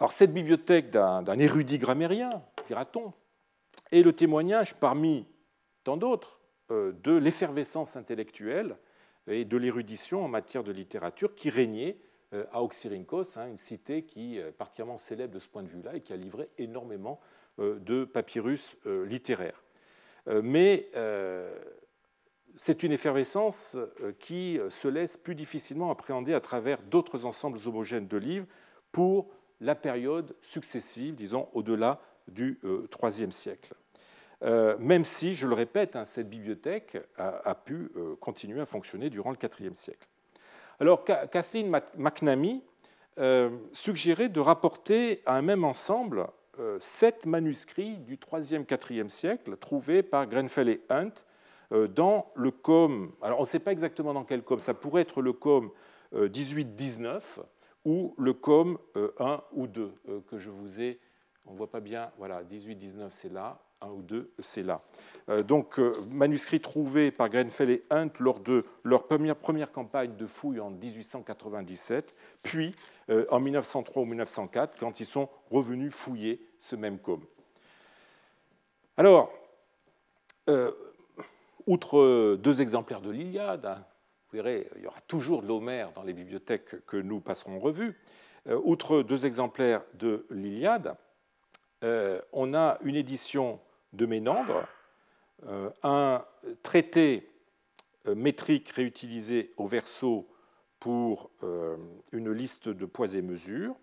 [0.00, 3.12] Alors, cette bibliothèque d'un érudit grammairien, dira-t-on,
[3.92, 5.28] est le témoignage, parmi
[5.84, 8.76] tant d'autres, de l'effervescence intellectuelle
[9.26, 11.98] et de l'érudition en matière de littérature qui régnait
[12.32, 15.96] euh, à Oxyrhynchos, hein, une cité qui est particulièrement célèbre de ce point de vue-là
[15.96, 17.20] et qui a livré énormément
[17.58, 19.62] euh, de papyrus littéraires.
[20.26, 20.88] Mais
[22.56, 23.76] c'est une effervescence
[24.20, 28.46] qui se laisse plus difficilement appréhender à travers d'autres ensembles homogènes de livres
[28.90, 29.28] pour
[29.60, 33.74] la période successive, disons au-delà du IIIe siècle.
[34.44, 39.08] Euh, même si, je le répète, hein, cette bibliothèque a, pu euh, continuer à fonctionner
[39.08, 40.06] durant le IVe siècle.
[40.80, 42.62] Alors, Kathleen McNamee
[43.18, 46.26] euh, suggérait de rapporter à un même ensemble
[46.78, 51.12] sept manuscrits du IIIe, IVe siècle trouvés par Grenfell et Hunt
[51.88, 53.12] dans le com.
[53.22, 54.60] Alors, on ne sait pas exactement dans quel com.
[54.60, 55.70] Ça pourrait être le com
[56.14, 57.20] 18-19
[57.84, 58.78] ou le com
[59.18, 59.94] 1 ou 2
[60.28, 61.00] que je vous ai.
[61.44, 62.12] On ne voit pas bien.
[62.18, 63.60] Voilà, 18-19, c'est là
[63.92, 64.82] ou deux, c'est là.
[65.30, 70.26] Euh, donc, euh, manuscrits trouvés par Grenfell et Hunt lors de leur première, campagne de
[70.26, 72.74] fouilles en 1897, puis
[73.08, 77.24] euh, en 1903 ou 1904, quand ils sont revenus fouiller ce même com.
[78.96, 79.32] Alors,
[81.66, 83.84] outre deux exemplaires de l'Iliade, hein,
[84.30, 87.98] vous verrez, il y aura toujours de l'Homère dans les bibliothèques que nous passerons revue,
[88.46, 90.96] outre deux exemplaires de l'Iliade,
[91.82, 93.58] on a une édition
[93.94, 94.66] de Ménandre,
[95.46, 96.24] euh, un
[96.62, 97.28] traité
[98.06, 100.28] euh, métrique réutilisé au verso
[100.80, 101.76] pour euh,
[102.12, 103.76] une liste de poids et mesures.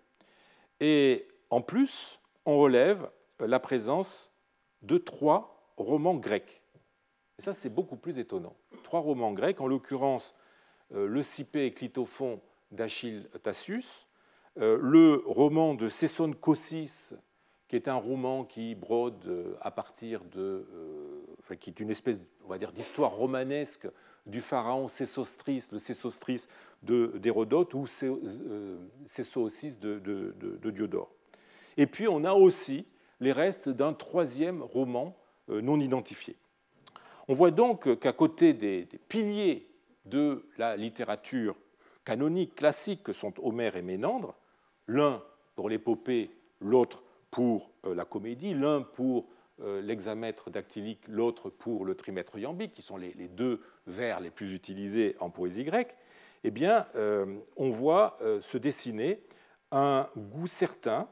[0.80, 3.08] Et en plus, on relève
[3.40, 4.30] la présence
[4.82, 6.62] de trois romans grecs.
[7.38, 8.56] Et ça, c'est beaucoup plus étonnant.
[8.82, 10.34] Trois romans grecs, en l'occurrence
[10.90, 14.06] le Cipé et Clitophon d'Achille Tassus,
[14.56, 17.14] le roman de Cesson Kossis
[17.72, 21.88] qui est un roman qui brode euh, à partir de, euh, enfin, qui est une
[21.88, 22.20] espèce,
[22.74, 23.88] d'histoire romanesque
[24.26, 26.48] du pharaon Sésostris, le Sésostris
[26.82, 31.10] d'Hérodote ou euh, Sésostris de, de, de, Diodore.
[31.78, 32.84] Et puis on a aussi
[33.20, 35.16] les restes d'un troisième roman
[35.48, 36.36] non identifié.
[37.26, 39.66] On voit donc qu'à côté des, des, piliers
[40.04, 41.56] de la littérature
[42.04, 44.34] canonique classique que sont Homère et Ménandre,
[44.88, 45.22] l'un
[45.54, 49.26] pour l'épopée, l'autre pour euh, la comédie, l'un pour
[49.60, 54.52] euh, l'hexamètre dactylique, l'autre pour le trimètre iambique, qui sont les, deux vers les plus
[54.52, 55.96] utilisés en poésie grecque,
[56.44, 59.22] eh bien, euh, on voit se dessiner
[59.70, 61.08] un goût certain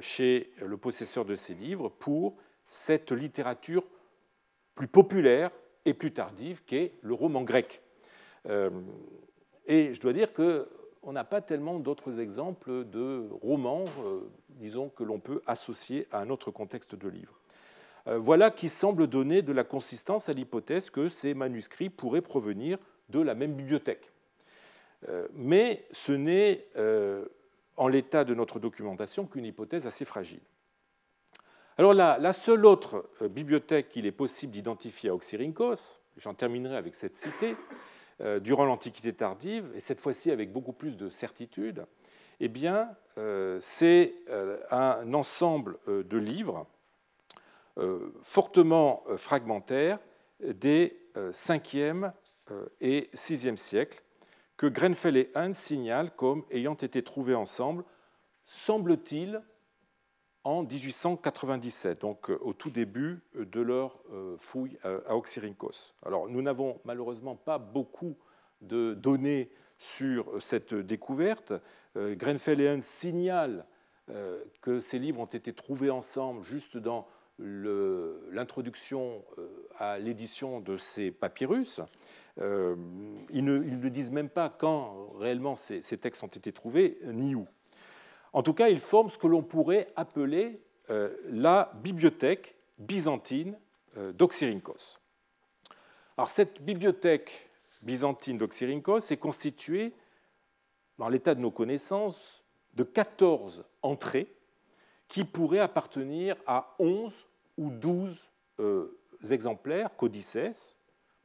[0.00, 3.84] chez le possesseur de ces livres pour cette littérature
[4.76, 5.50] plus populaire
[5.84, 7.82] et plus tardive qu'est le roman grec.
[9.66, 10.68] Et je dois dire que
[11.02, 16.20] on n'a pas tellement d'autres exemples de romans, euh, disons, que l'on peut associer à
[16.20, 17.38] un autre contexte de livre.
[18.06, 22.78] Euh, voilà qui semble donner de la consistance à l'hypothèse que ces manuscrits pourraient provenir
[23.08, 24.10] de la même bibliothèque.
[25.08, 26.66] Euh, mais ce n'est,
[27.76, 30.42] en l'état de notre documentation, qu'une hypothèse assez fragile.
[31.78, 36.94] Alors la, la seule autre bibliothèque qu'il est possible d'identifier à Oxyrhynchos, j'en terminerai avec
[36.94, 37.56] cette cité,
[38.42, 41.86] durant l'Antiquité tardive, et cette fois-ci avec beaucoup plus de certitude,
[42.40, 42.50] eh
[43.18, 46.66] euh, c'est euh, un ensemble de livres
[48.22, 49.98] fortement fragmentaires
[50.42, 52.12] des 5e
[52.80, 54.02] et 6e siècles
[54.60, 57.84] que Grenfell et Hunt signalent comme ayant été trouvés ensemble,
[58.44, 59.40] semble-t-il,
[60.44, 65.94] en 1897, donc euh, au tout début de leur euh, fouille à Oxyrhynchos.
[66.04, 68.16] Alors, nous n'avons malheureusement pas beaucoup
[68.62, 71.52] de données sur cette découverte.
[71.96, 73.64] Euh, Grenfell et Hunt signalent
[74.60, 77.06] que ces livres ont été trouvés ensemble juste dans
[77.38, 79.24] l'introduction
[79.78, 81.80] à l'édition de ces papyrus.
[82.38, 87.46] Ils ne, disent même pas quand réellement ces textes ont été trouvés, ni où.
[88.32, 93.58] En tout cas, ils forment ce que l'on pourrait appeler euh, la bibliothèque byzantine
[93.96, 94.98] euh, d'Oxyrhynchos.
[96.16, 97.50] Alors, cette bibliothèque
[97.82, 99.94] byzantine d'Oxyrhynchos est constituée,
[100.98, 104.32] dans l'état de nos connaissances, de 14 entrées
[105.08, 108.28] qui pourraient appartenir à 11 ou 12
[108.60, 110.78] euh, exemplaires, codices,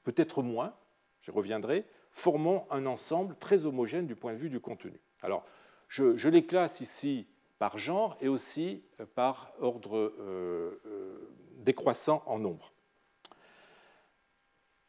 [0.03, 0.73] peut-être moins,
[1.21, 4.99] j'y reviendrai, formant un ensemble très homogène du point de vue du contenu.
[5.21, 5.45] Alors,
[5.89, 7.27] je, les classe ici
[7.59, 12.71] par genre et aussi euh, par ordre euh, euh, décroissant en nombre.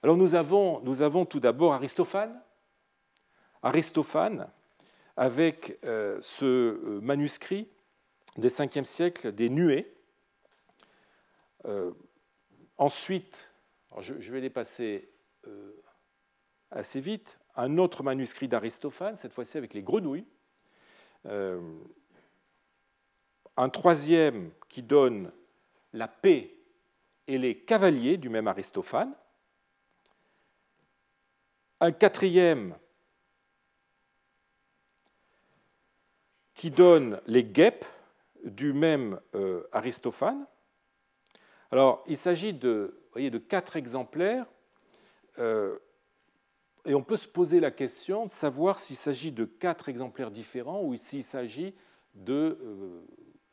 [0.03, 2.41] Alors nous avons, nous avons tout d'abord Aristophane.
[3.63, 4.49] Aristophane,
[5.17, 7.69] avec ce manuscrit
[8.37, 9.93] des 5e siècle des nuées.
[12.77, 13.49] ensuite,
[13.99, 15.11] je, vais les passer
[16.71, 20.27] assez vite, un autre manuscrit d'Aristophane, cette fois-ci avec les grenouilles.
[23.57, 25.33] Un troisième qui donne
[25.93, 26.55] la paix
[27.27, 29.15] et les cavaliers du même Aristophane.
[31.81, 32.77] Un quatrième
[36.55, 37.85] qui donne les guêpes
[38.45, 40.47] du même euh, Aristophane.
[41.71, 42.99] Alors, il s'agit de
[43.49, 44.47] quatre exemplaires,
[45.39, 45.79] euh,
[46.87, 50.83] et on peut se poser la question de savoir s'il s'agit de quatre exemplaires différents
[50.83, 51.75] ou s'il s'agit
[52.15, 53.03] de euh,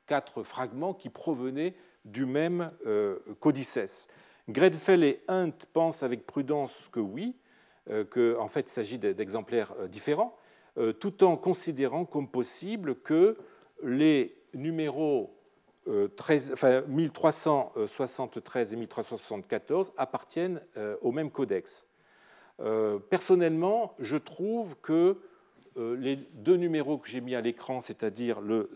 [0.06, 3.20] quatre fragments qui provenaient du même euh.
[4.50, 7.36] Gredfell et Hunt pensent avec prudence que oui,
[7.90, 10.36] euh, qu'en fait il s'agit d'exemplaires euh, différents,
[11.00, 13.38] tout en considérant comme possible que
[13.84, 15.38] les numéros
[15.86, 20.60] 1373 et 1374 appartiennent
[21.04, 21.86] au même codex.
[23.10, 25.18] Personnellement, je trouve que
[25.78, 28.70] euh, les deux numéros que j'ai mis à l'écran, c'est-à-dire le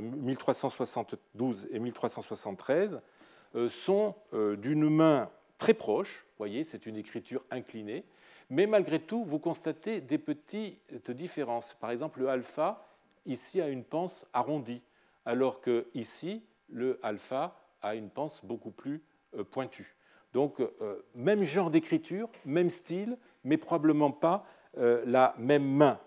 [0.00, 3.00] 1372 et 1373,
[3.56, 6.24] euh, sont euh, d'une main très proche.
[6.30, 8.04] Vous voyez, c'est une écriture inclinée.
[8.48, 11.74] Mais malgré tout, vous constatez des petites différences.
[11.80, 12.86] Par exemple, le alpha,
[13.24, 14.82] ici, a une panse arrondie,
[15.24, 19.02] alors que ici, le alpha a une panse beaucoup plus
[19.50, 19.95] pointue.
[20.36, 20.60] Donc,
[21.14, 24.44] même genre d'écriture, même style, mais probablement pas
[24.76, 25.98] la même main.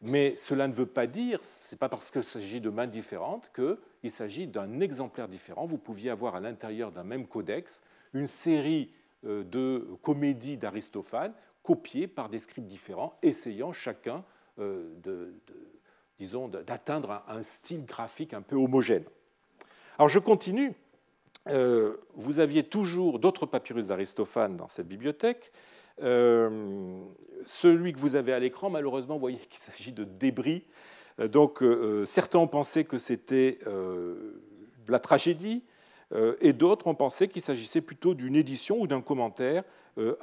[0.00, 3.50] Mais cela ne veut pas dire, ce n'est pas parce qu'il s'agit de mains différentes
[3.54, 5.66] qu'il s'agit d'un exemplaire différent.
[5.66, 7.82] Vous pouviez avoir à l'intérieur d'un même codex
[8.14, 8.92] une série
[9.24, 14.24] euh, de comédies d'Aristophane copiées par des scribes différents, essayant chacun
[14.58, 15.34] euh, de,
[16.18, 19.04] disons, d'atteindre un style graphique un peu homogène.
[19.98, 20.74] Alors je continue.
[21.50, 25.52] Euh, vous aviez toujours d'autres papyrus d'Aristophane dans cette bibliothèque.
[26.02, 27.00] Euh,
[27.44, 30.64] celui que vous avez à l'écran, malheureusement, vous voyez qu'il s'agit de débris.
[31.20, 31.62] Euh, donc,
[32.04, 35.64] certains ont pensé que c'était de la tragédie,
[36.40, 39.62] et d'autres ont pensé qu'il s'agissait plutôt d'une édition ou d'un commentaire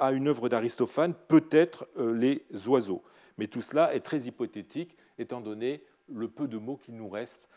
[0.00, 3.02] à une œuvre d'Aristophane, peut-être les oiseaux.
[3.38, 7.48] Mais tout cela est très hypothétique, étant donné le peu de mots qu'il nous reste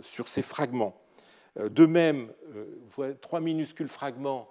[0.00, 0.98] sur ces fragments.
[1.58, 2.32] De même,
[3.20, 4.48] trois minuscules fragments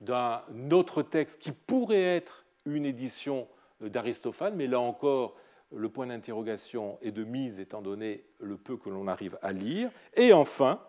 [0.00, 0.42] d'un
[0.72, 3.48] autre texte qui pourrait être une édition
[3.80, 5.36] d'Aristophane, mais là encore,
[5.72, 9.90] le point d'interrogation est de mise étant donné le peu que l'on arrive à lire.
[10.14, 10.80] Et enfin,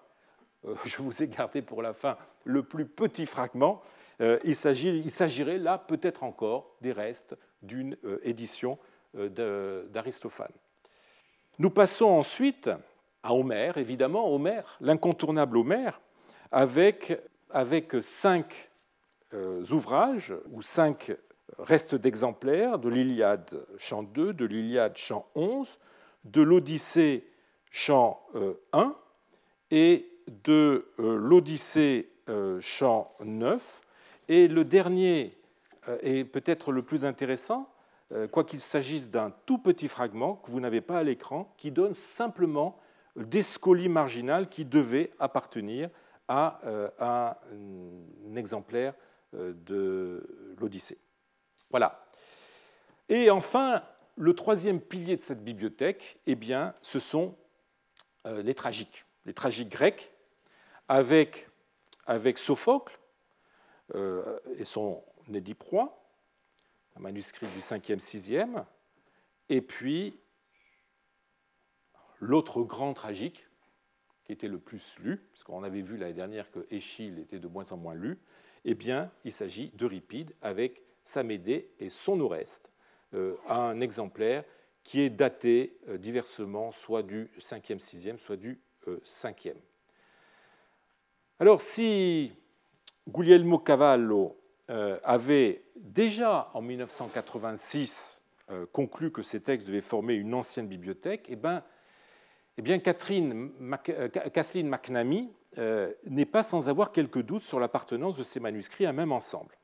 [0.66, 3.82] euh, je vous ai gardé pour la fin le plus petit fragment,
[4.20, 8.78] euh, il s'agirait là peut-être encore des restes d'une euh, édition
[9.14, 10.54] d'Aristophane.
[11.60, 12.70] Nous passons ensuite
[13.24, 16.02] à Homère, évidemment, Homère, l'incontournable Homère,
[16.52, 17.22] avec,
[18.02, 18.70] cinq
[19.72, 21.14] ouvrages ou cinq
[21.58, 25.80] reste d'exemplaires de l'Iliade chant 2, de l'Iliade chant 11,
[26.26, 27.28] de l'Odyssée
[27.70, 28.22] chant
[28.74, 28.90] 1 euh,
[29.72, 30.10] et
[30.44, 33.82] de euh, l'Odyssée euh, chant 9.
[34.28, 35.38] Et le dernier
[36.04, 37.68] est peut-être le plus intéressant,
[38.32, 42.78] quoiqu'il s'agisse d'un tout petit fragment que vous n'avez pas à l'écran, qui donne simplement
[43.16, 45.90] des scolies marginales qui devaient appartenir
[46.28, 46.62] à
[47.52, 48.94] un exemplaire
[49.34, 50.98] de l'Odyssée.
[51.70, 52.06] Voilà.
[53.10, 53.84] Et enfin,
[54.16, 57.36] le troisième pilier de cette bibliothèque, eh bien, ce sont
[58.26, 60.14] euh, les tragiques, les tragiques grecs,
[60.88, 61.48] avec,
[62.36, 63.00] Sophocle
[63.96, 66.06] euh, et son Édiproie,
[66.98, 68.66] un manuscrit du 5e, 6e,
[69.50, 70.20] et puis
[72.22, 73.48] l'autre grand tragique,
[74.24, 77.70] qui était le plus lu, puisqu'on avait vu l'année dernière que Échille était de moins
[77.74, 78.18] en moins lu,
[78.64, 82.72] eh bien, il s'agit d'Euripide avec Samédée et son Oreste,
[83.16, 84.44] euh, un exemplaire
[84.84, 89.50] qui est daté euh, diversement soit du 5e, 6e, soit du 5e.
[89.50, 89.54] Euh,
[91.40, 92.32] Alors si
[93.08, 94.38] Guglielmo Cavallo
[95.04, 98.24] avait déjà en 1986
[98.72, 101.62] conclu que ces textes devaient former une ancienne bibliothèque, eh bien,
[102.66, 103.52] eh Catherine,
[104.34, 105.30] Kathleen McNamee
[106.06, 109.56] n'est pas sans avoir quelques doutes sur l'appartenance de ces manuscrits à un même ensemble.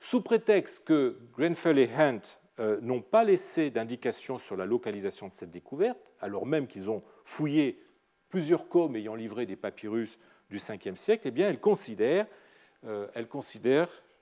[0.00, 2.20] Sous prétexte que Grenfell et Hunt
[2.60, 7.02] euh, n'ont pas laissé d'indication sur la localisation de cette découverte, alors même qu'ils ont
[7.24, 7.82] fouillé
[8.28, 10.18] plusieurs coms ayant livré des papyrus
[10.50, 12.26] du 5e siècle, eh elle considère,
[12.84, 13.06] euh,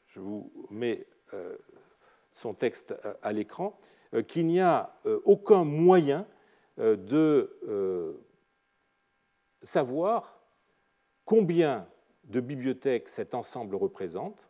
[0.06, 1.56] je vous mets euh,
[2.30, 3.78] son texte à l'écran,
[4.26, 6.26] qu'il n'y a aucun moyen
[6.78, 8.16] de
[9.62, 10.40] savoir
[11.24, 11.86] combien
[12.24, 14.48] de bibliothèques cet ensemble représente.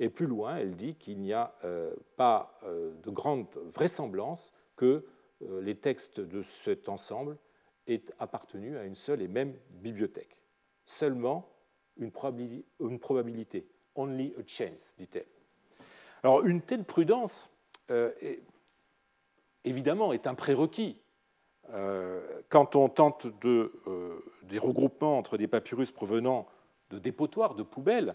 [0.00, 5.06] Et plus loin, elle dit qu'il n'y a euh, pas euh, de grande vraisemblance que
[5.42, 7.38] euh, les textes de cet ensemble
[7.86, 10.36] aient appartenu à une seule et même bibliothèque.
[10.84, 11.48] Seulement
[11.96, 15.26] une probabilité, only a chance, dit-elle.
[16.22, 17.50] Alors une telle prudence,
[19.64, 20.98] évidemment, est un prérequis
[22.48, 23.72] quand on tente de,
[24.44, 26.46] des regroupements entre des papyrus provenant
[26.90, 28.14] de dépotoirs, de poubelles,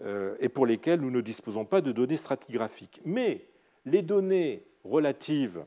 [0.00, 3.00] euh, et pour lesquels nous ne disposons pas de données stratigraphiques.
[3.04, 3.46] Mais
[3.84, 5.64] les données relatives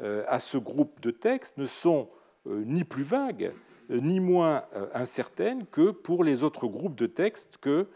[0.00, 2.10] euh, à ce groupe de textes ne sont
[2.46, 3.52] euh, ni plus vagues,
[3.88, 4.62] ni moins
[4.94, 7.88] incertaines que pour les autres groupes de textes que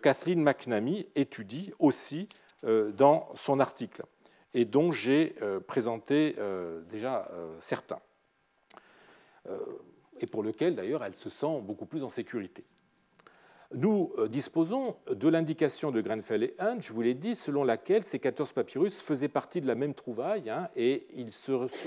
[0.00, 2.30] Kathleen McNamee étudie aussi
[2.62, 4.04] dans son article
[4.54, 6.34] et dont j'ai présenté
[6.90, 7.30] déjà
[7.60, 8.00] certains,
[10.20, 12.64] et pour lequel d'ailleurs elle se sent beaucoup plus en sécurité
[13.74, 18.04] nous euh, disposons de l'indication de Grenfell et Hunt, je vous l'ai dit, selon laquelle
[18.04, 21.30] ces 14 papyrus faisaient partie de la même trouvaille, hein, et il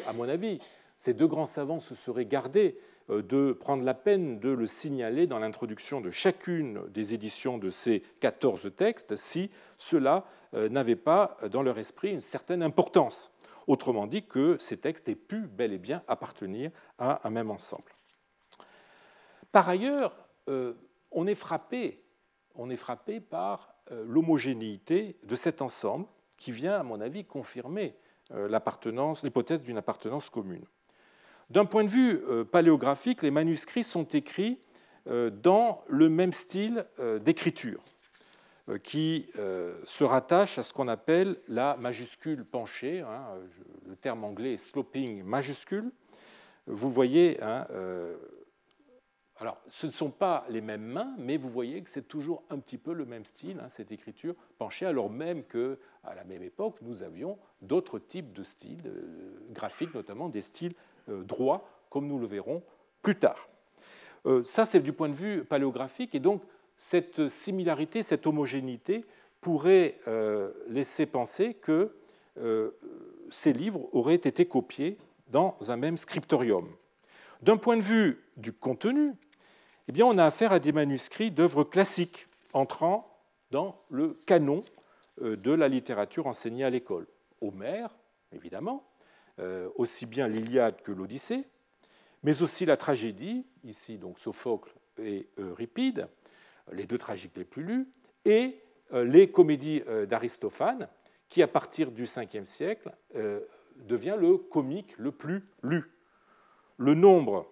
[0.07, 0.59] à mon avis,
[0.95, 2.77] ces deux grands savants se seraient gardés
[3.09, 7.69] euh, de prendre la peine de le signaler dans l'introduction de chacune des éditions de
[7.69, 13.31] ces 14 textes si cela euh, n'avait pas dans leur esprit une certaine importance.
[13.67, 17.91] Autrement dit, que ces textes aient pu bel et bien appartenir à un même ensemble.
[19.51, 20.15] Par ailleurs,
[21.11, 22.03] on est frappé,
[22.55, 26.05] on est frappé par euh, l'homogénéité de cet ensemble
[26.37, 27.95] qui vient, à mon avis, confirmer
[28.33, 28.59] euh,
[29.23, 30.65] l'hypothèse d'une appartenance commune.
[31.49, 34.59] D'un point de vue euh, paléographique, les manuscrits sont écrits
[35.31, 36.85] dans le même style
[37.21, 37.81] d'écriture,
[38.83, 39.29] qui
[39.85, 43.23] se rattache à ce qu'on appelle la majuscule penchée, hein,
[43.87, 45.91] le terme anglais sloping majuscule.
[46.65, 47.65] Vous voyez hein,
[49.39, 52.57] alors, ce ne sont pas les mêmes mains, mais vous voyez que c'est toujours un
[52.57, 56.77] petit peu le même style, hein, cette écriture penchée, alors même qu'à la même époque,
[56.81, 60.73] nous avions d'autres types de styles euh, graphiques, notamment des styles
[61.09, 62.63] euh, droits, comme nous le verrons
[63.03, 63.47] plus tard.
[64.25, 66.41] Euh, ça, c'est du point de vue paléographique, et donc
[66.77, 69.05] cette similarité, cette homogénéité
[69.41, 69.99] pourrait
[70.67, 71.95] laisser penser que
[73.29, 74.97] ces livres auraient été copiés
[75.29, 76.67] dans un même scriptorium.
[77.41, 79.13] D'un point de vue du contenu,
[79.87, 83.17] eh bien, on a affaire à des manuscrits d'œuvres classiques entrant
[83.51, 84.63] dans le canon
[85.21, 87.07] euh, de la littérature enseignée à l'école.
[87.41, 87.95] Homère,
[88.33, 88.83] évidemment,
[89.39, 91.45] euh, aussi bien l'Iliade que l'Odyssée,
[92.23, 96.07] mais aussi la tragédie, ici donc Sophocle et Euripide,
[96.71, 97.87] les deux tragiques les plus lus,
[98.25, 98.61] et
[98.93, 100.87] euh, les comédies d'Aristophane,
[101.29, 102.91] qui à partir du Ve siècle
[103.85, 105.91] devient le comique le plus lu.
[106.77, 107.47] Le nombre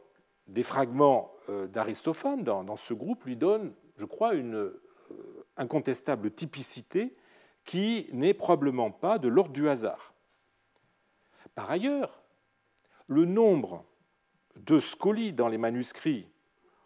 [0.48, 4.82] des fragments euh, d'Aristophane dans, ce groupe lui donne, je crois, une euh,
[5.58, 7.16] incontestable typicité
[7.66, 10.14] qui n'est probablement pas de l'ordre du hasard.
[11.56, 12.24] Par ailleurs,
[13.08, 13.86] le nombre
[14.56, 16.28] de scolies dans les manuscrits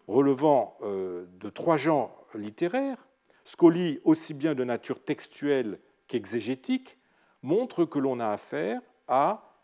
[0.07, 3.07] relevant euh, de trois genres littéraires,
[3.43, 6.97] scolies aussi bien de nature textuelle qu'exégétique,
[7.41, 9.55] montre que l'on a affaire à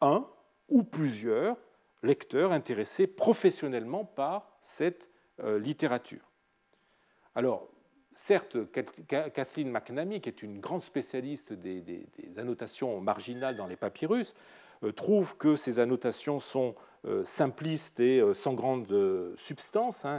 [0.00, 0.26] un
[0.68, 1.56] ou plusieurs
[2.02, 6.30] lecteurs intéressés professionnellement par cette euh, littérature.
[7.34, 7.68] Alors,
[8.14, 8.58] certes,
[9.06, 12.06] Kathleen McNamee, qui est une grande spécialiste des,
[12.36, 14.34] annotations marginales dans les papyrus,
[14.94, 16.74] trouve que ces annotations sont
[17.06, 20.18] euh, simplistes et sans grande substance, hein,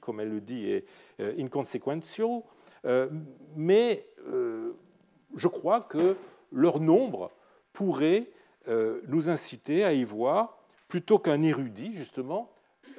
[0.00, 0.86] comme elle le dit et
[1.38, 2.42] inconsequential,
[3.56, 4.06] mais
[5.34, 6.16] je crois que
[6.52, 7.30] leur nombre
[7.72, 8.30] pourrait
[9.06, 10.58] nous inciter à y voir
[10.88, 12.50] plutôt qu'un érudit, justement,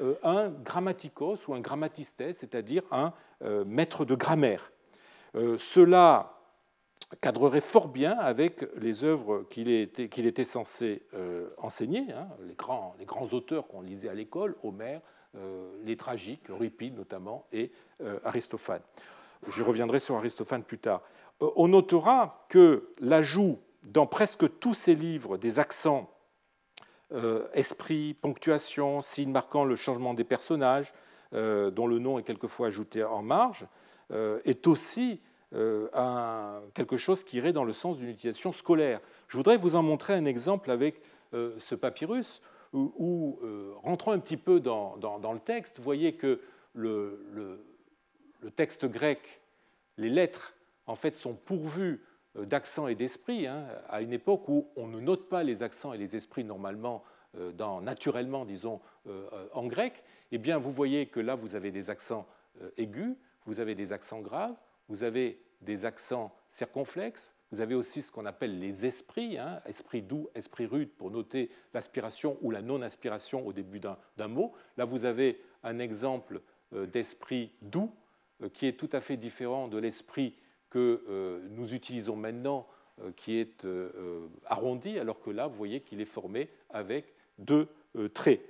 [0.01, 3.11] euh, un grammaticos ou un grammatistes, c'est-à-dire un
[3.43, 4.71] euh, maître de grammaire.
[5.35, 6.38] Euh, cela
[7.21, 11.03] cadrerait fort bien avec les œuvres qu'il était, qu'il était, censé
[11.57, 15.01] enseigner, hein, les, grands, les, grands, auteurs qu'on lisait à l'école, Homère,
[15.83, 17.71] les tragiques, Euripide notamment, et
[18.23, 18.81] Aristophane.
[19.47, 21.01] Je reviendrai sur Aristophane plus tard.
[21.39, 26.09] On notera que l'ajout dans presque tous ces livres des accents
[27.11, 30.93] euh, esprit, ponctuation, signe marquant le changement des personnages,
[31.33, 33.65] euh, dont le nom est quelquefois ajouté en marge,
[34.11, 35.19] euh, est aussi
[35.51, 39.01] quelque chose qui irait dans le sens d'une utilisation scolaire.
[39.27, 41.01] Je voudrais vous en montrer un exemple avec
[41.33, 42.41] ce papyrus,
[42.73, 43.39] où,
[43.83, 44.95] rentrant un petit peu dans,
[45.33, 46.39] le texte, vous voyez que
[46.73, 47.65] le,
[48.55, 49.41] texte grec,
[49.97, 50.53] les lettres,
[50.85, 52.01] en fait, sont pourvues
[52.35, 55.93] euh, d'accent et d'esprit, hein, à une époque où on ne note pas les accents
[55.93, 57.03] et les esprits normalement
[57.83, 58.81] naturellement, disons,
[59.53, 62.25] en grec, eh bien, vous voyez que là, vous avez des accents
[62.75, 64.55] aigus, vous avez des accents graves,
[64.89, 70.01] vous avez des accents circonflexes, vous avez aussi ce qu'on appelle les esprits, hein, esprit
[70.01, 74.53] doux, esprit rude, pour noter l'aspiration ou la non-aspiration au début d'un mot.
[74.77, 76.41] Là, vous avez un exemple
[76.73, 77.91] euh, d'esprit doux
[78.43, 80.35] euh, qui est tout à fait différent de l'esprit
[80.69, 82.67] que euh, nous utilisons maintenant,
[83.15, 83.65] qui est
[84.45, 87.69] arrondi, alors que là, vous voyez qu'il est formé avec deux
[88.13, 88.41] traits.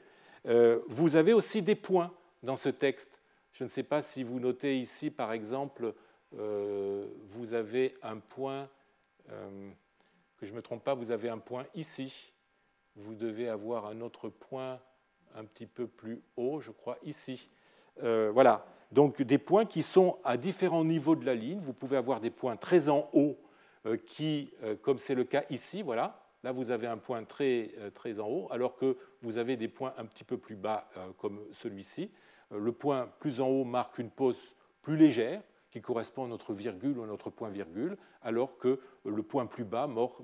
[0.87, 2.11] Vous avez aussi des points
[2.41, 3.21] dans ce texte.
[3.53, 5.93] Je ne sais pas si vous notez ici, par exemple,
[6.31, 8.69] vous avez un point
[9.31, 9.69] euh,
[10.37, 12.31] que je ne me trompe pas, vous avez un point ici.
[12.95, 14.79] Vous devez avoir un autre point
[15.35, 17.49] un petit peu plus haut, je crois, ici.
[18.03, 18.65] Euh, voilà.
[18.91, 21.59] Donc des points qui sont à différents niveaux de la ligne.
[21.59, 23.37] Vous pouvez avoir des points très en haut
[23.85, 24.51] euh, qui,
[24.81, 26.23] comme c'est le cas ici, voilà.
[26.41, 29.93] Là, vous avez un point très, très en haut, alors que vous avez des points
[29.97, 32.11] un petit peu plus bas, comme celui-ci.
[32.49, 36.97] Le point plus en haut marque une pause plus légère, qui correspond à notre virgule
[36.97, 40.21] ou à notre point-virgule, alors que le point plus bas, mort,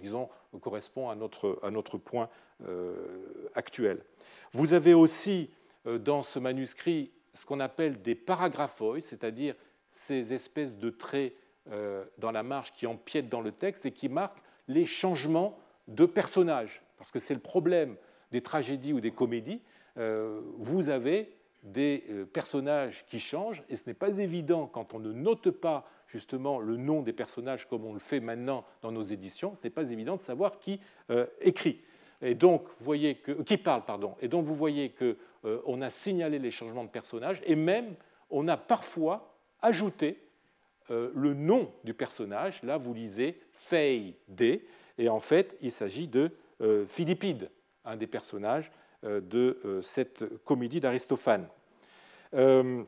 [0.00, 0.28] disons,
[0.60, 2.28] correspond à notre, à notre point
[2.66, 4.04] euh, actuel.
[4.52, 5.50] Vous avez aussi
[5.86, 9.56] euh, dans ce manuscrit ce qu'on appelle des paragraphoïdes, c'est-à-dire
[9.90, 11.34] ces espèces de traits
[11.70, 16.06] euh, dans la marge qui empiètent dans le texte et qui marquent les changements de
[16.06, 16.82] personnages.
[16.96, 17.96] Parce que c'est le problème
[18.30, 19.60] des tragédies ou des comédies.
[19.96, 25.12] vous avez des euh, personnages qui changent, et ce n'est pas évident quand on ne
[25.12, 29.54] note pas justement le nom des personnages comme on le fait maintenant dans nos éditions,
[29.54, 31.80] ce n'est pas évident de savoir qui euh, écrit.
[32.22, 34.14] Et donc, vous voyez que, qui parle, pardon.
[34.20, 37.94] Et donc, vous voyez qu'on euh, a signalé les changements de personnages, et même
[38.30, 40.20] on a parfois ajouté
[40.90, 42.62] le nom du personnage.
[42.62, 44.66] Là, vous lisez Fei D,
[44.98, 46.30] et en fait, il s'agit de
[46.86, 47.50] Philippide,
[47.86, 48.70] un des personnages euh,
[49.04, 51.46] de euh, cette comédie d'Aristophane.
[52.34, 52.82] Euh,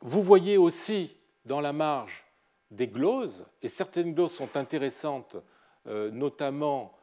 [0.00, 2.24] vous voyez aussi dans la marge
[2.70, 5.36] des gloses, et certaines gloses sont intéressantes,
[5.84, 6.96] notamment,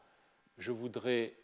[0.58, 1.36] je voudrais,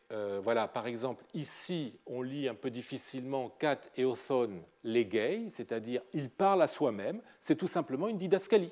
[0.42, 6.02] voilà, par exemple, ici, on lit un peu difficilement Cat et Othon les gays, c'est-à-dire
[6.14, 8.72] il parle à soi-même, c'est tout simplement une didascalie.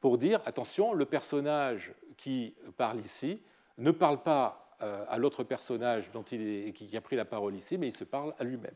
[0.00, 3.42] Pour dire, attention, le personnage qui parle ici
[3.78, 7.78] ne parle pas euh, à l'autre personnage dont il qui a pris la parole ici,
[7.78, 8.74] mais il se parle à lui-même.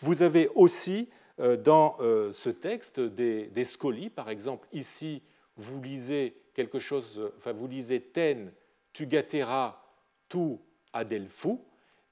[0.00, 1.08] Vous avez aussi
[1.40, 5.22] euh, dans euh, ce texte des, des, scolies, par exemple, ici,
[5.56, 8.52] vous lisez quelque chose, enfin, vous lisez ten
[8.92, 9.82] tugatera
[10.28, 10.56] tu
[10.92, 11.58] adelfu,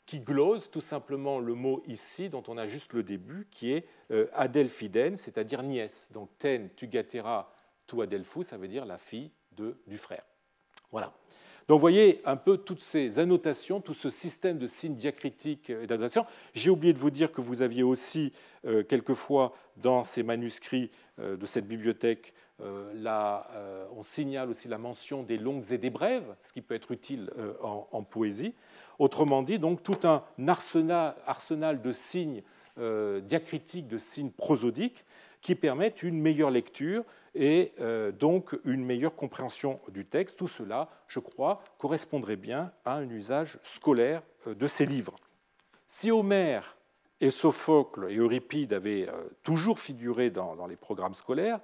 [0.06, 3.86] qui glose tout simplement le mot ici, dont on a juste le début, qui est
[4.34, 6.10] adelfiden, c'est-à-dire nièce.
[6.12, 7.52] Donc ten tugatera
[7.86, 10.24] tu adelfu, ça veut dire la fille de, du frère.
[10.90, 11.14] Voilà.
[11.68, 15.86] Donc vous voyez un peu toutes ces annotations, tout ce système de signes diacritiques et
[15.86, 16.26] d'annotation.
[16.54, 18.32] J'ai oublié de vous dire que vous aviez aussi
[18.66, 25.24] euh, quelquefois dans ces manuscrits euh, de cette bibliothèque, euh, on signale aussi la mention
[25.24, 27.28] des longues et des brèves, ce qui peut être utile
[27.60, 28.54] en, poésie.
[29.00, 32.42] Autrement dit, donc tout un arsenal de signes
[33.24, 35.04] diacritiques, de signes prosodiques
[35.42, 40.38] qui permettent une meilleure lecture et euh, donc une meilleure compréhension du texte.
[40.38, 45.16] Tout cela, je crois, correspondrait bien à un usage scolaire euh, de ces livres.
[45.88, 46.76] Si Homère
[47.20, 51.60] et Sophocle et Euripide avaient euh, toujours figuré dans, les programmes scolaires,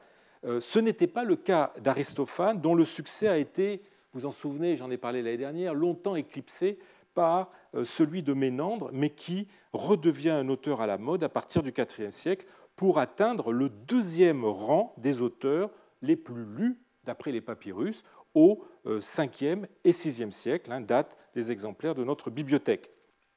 [0.60, 4.88] ce n'était pas le cas d'Aristophane, dont le succès a été, vous en souvenez, j'en
[4.88, 6.78] ai parlé l'année dernière, longtemps éclipsé
[7.12, 7.50] par
[7.82, 12.10] celui de Ménandre, mais qui redevient un auteur à la mode à partir du IVe
[12.10, 12.46] siècle
[12.78, 15.70] pour atteindre le deuxième rang des auteurs
[16.00, 18.04] les plus lus d'après les papyrus
[18.34, 22.92] au 5e euh, et 6e siècle, hein, date des exemplaires de notre bibliothèque.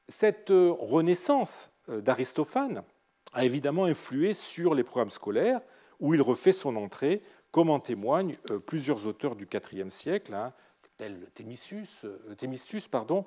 [0.08, 2.84] Cette euh, renaissance euh, d'Aristophane
[3.32, 5.60] a évidemment influé sur les programmes scolaires
[5.98, 7.20] où il refait son entrée,
[7.50, 8.36] comme en témoignent
[8.66, 10.52] plusieurs auteurs du IVe siècle, hein,
[10.96, 13.24] tels Thémistus, pardon,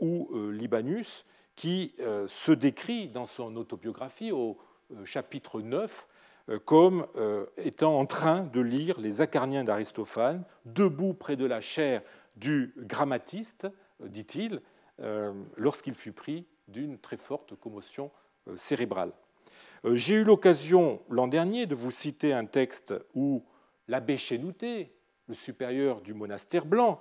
[0.00, 1.24] ou Libanus,
[1.56, 1.94] qui
[2.26, 4.56] se décrit dans son autobiographie au
[5.04, 6.08] chapitre 9
[6.48, 11.60] euh, comme euh, étant en train de lire les Acarniens d'Aristophane, debout près de la
[11.60, 12.02] chaire
[12.36, 13.68] du grammatiste,
[14.00, 14.62] dit-il,
[15.56, 18.10] lorsqu'il fut pris d'une très forte commotion
[18.54, 19.12] cérébrale.
[19.84, 23.44] J'ai eu l'occasion l'an dernier de vous citer un texte où
[23.88, 24.94] l'abbé Chénouté,
[25.26, 27.00] le supérieur du monastère blanc,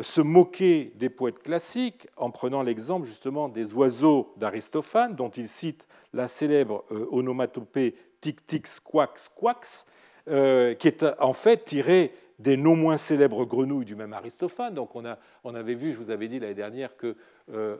[0.00, 5.86] se moquait des poètes classiques en prenant l'exemple justement des oiseaux d'Aristophane, dont il cite
[6.12, 9.86] la célèbre euh, onomatopée tic tic squax squax,
[10.28, 14.74] euh, qui est en fait tirée des non moins célèbres grenouilles du même Aristophane.
[14.74, 17.16] Donc on, a, on avait vu, je vous avais dit l'année dernière, que
[17.52, 17.76] euh,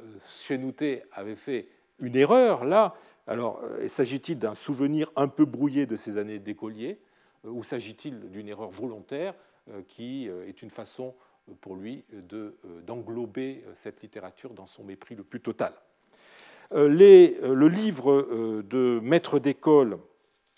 [1.13, 2.95] avait fait une erreur là.
[3.27, 7.01] Alors, euh, s'agit-il d'un souvenir un peu brouillé de ces années d'écolier,
[7.45, 9.35] euh, ou s'agit-il d'une erreur volontaire
[9.89, 11.15] qui est une façon
[11.61, 12.05] pour lui
[12.87, 15.73] d'englober cette littérature dans son mépris le plus total
[16.71, 19.99] Le livre de maître d'école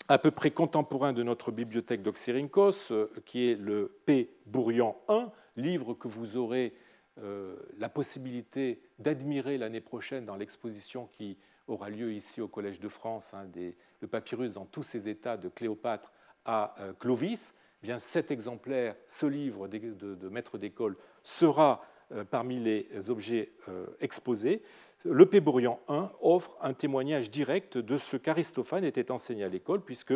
[0.09, 4.29] à peu près contemporain de notre bibliothèque d'Oxyrhynchos, euh, qui est le P.
[4.45, 5.25] Bourrian I,
[5.57, 6.73] livre que vous aurez
[7.19, 12.87] euh, la possibilité d'admirer l'année prochaine dans l'exposition qui aura lieu ici au Collège de
[12.87, 13.45] France, hein,
[13.99, 16.13] le papyrus dans tous ses états de Cléopâtre
[16.45, 17.53] à euh, Clovis.
[17.83, 21.81] Eh bien, cet exemplaire, ce livre de, maître d'école, sera
[22.31, 23.51] parmi les objets
[23.99, 24.63] exposés.
[25.03, 30.13] Le Pébourian I offre un témoignage direct de ce qu'Aristophane était enseigné à l'école, puisque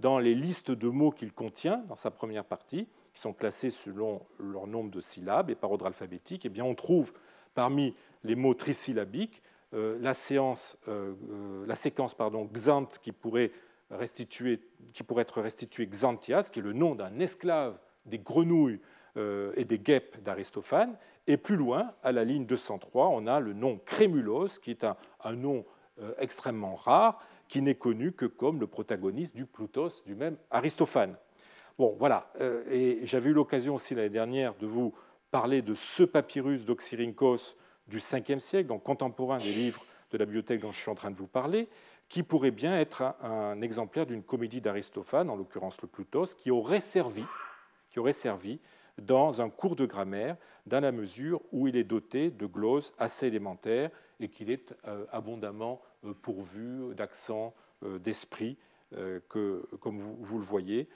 [0.00, 4.20] dans les listes de mots qu'il contient, dans sa première partie, qui sont classés selon
[4.38, 7.12] leur nombre de syllabes et par ordre alphabétique, eh bien on trouve
[7.54, 7.94] parmi
[8.24, 9.42] les mots trisyllabiques
[9.74, 13.50] euh, la, séance, euh, euh, la, séquence pardon, xant qui pourrait,
[13.96, 14.60] restituer,
[14.92, 18.80] qui pourrait être restituée xanthias, qui est le nom d'un esclave des grenouilles
[19.16, 20.96] euh, et des guêpes d'Aristophane.
[21.26, 25.34] Et plus loin, à la ligne 203, on a le nom Crémulos, qui est un,
[25.34, 25.64] nom
[26.00, 31.16] euh, extrêmement rare, qui n'est connu que comme le protagoniste du Plutos du même Aristophane.
[31.78, 32.30] Bon, voilà.
[32.40, 34.94] Euh, et j'avais eu l'occasion aussi l'année dernière de vous
[35.30, 37.56] parler de ce papyrus d'Oxyrhynchos
[37.88, 39.84] du 5e siècle, donc contemporain des livres
[40.14, 41.68] de la bibliothèque dont je suis en train de vous parler,
[42.08, 46.80] qui pourrait bien être un, exemplaire d'une comédie d'Aristophane, en l'occurrence le Plutos, qui aurait
[46.80, 47.24] servi,
[48.98, 50.36] dans un cours de grammaire,
[50.66, 53.90] dans la mesure où il est doté de glosses assez élémentaires
[54.20, 58.56] et qu'il est euh, abondamment euh, pourvu d'accents, euh, d'esprit,
[59.28, 60.88] que, comme vous, le voyez,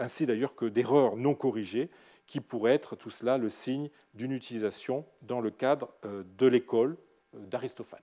[0.00, 1.90] ainsi d'ailleurs que d'erreurs non corrigées,
[2.26, 6.96] qui pourraient être tout cela le signe d'une utilisation dans le cadre de l'école
[7.32, 8.00] d'Aristophane.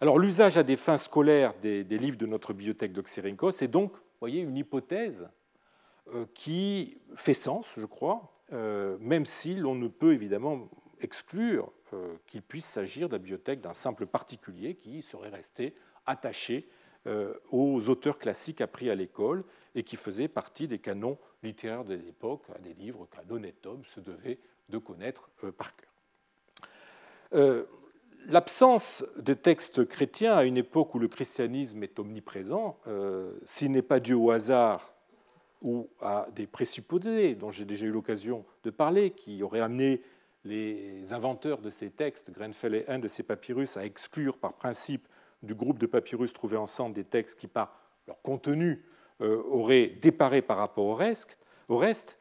[0.00, 4.40] Alors l'usage à des fins scolaires des, livres de notre bibliothèque d'Oxyrhynchos est donc, voyez,
[4.40, 5.28] une hypothèse
[6.12, 10.68] euh, qui fait sens, je crois, euh, même si l'on ne peut évidemment
[11.00, 15.74] exclure euh, qu'il puisse s'agir de la bibliothèque d'un simple particulier qui serait resté
[16.06, 16.68] attaché
[17.50, 19.44] aux auteurs classiques appris à l'école
[19.74, 24.00] et qui faisait partie des canons littéraires de l'époque, des livres qu'un honnête homme se
[24.00, 24.38] devait
[24.68, 25.28] de connaître
[25.58, 27.66] par cœur.
[28.26, 32.78] L'absence de textes chrétiens à une époque où le christianisme est omniprésent,
[33.44, 34.94] s'il n'est pas dû au hasard
[35.60, 40.02] ou à des présupposés dont j'ai déjà eu l'occasion de parler, qui auraient amené
[40.44, 45.06] les inventeurs de ces textes, Grenfell et un de ces papyrus, à exclure par principe
[45.44, 48.84] du groupe de papyrus trouvés ensemble des textes qui, par leur contenu,
[49.20, 51.38] euh, auraient déparé par rapport au reste.
[51.68, 52.18] Au reste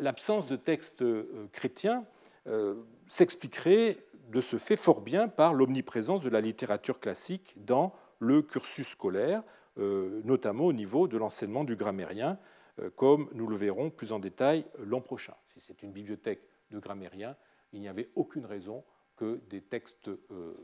[0.00, 2.04] L'absence de textes euh, chrétiens
[2.48, 2.74] euh,
[3.06, 3.98] s'expliquerait
[4.28, 9.42] de ce fait fort bien par l'omniprésence de la littérature classique dans le cursus scolaire,
[9.76, 12.38] notamment au niveau de l'enseignement du grammairien,
[12.80, 15.34] euh, comme nous le verrons plus en détail l'an prochain.
[15.52, 17.36] Si c'est une bibliothèque de grammairiens,
[17.72, 18.84] il n'y avait aucune raison
[19.16, 20.54] que des textes euh,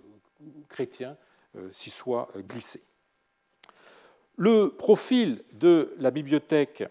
[0.69, 1.15] chrétiens euh,
[1.71, 2.83] s'y soient glissés.
[4.37, 6.85] Le profil de la bibliothèque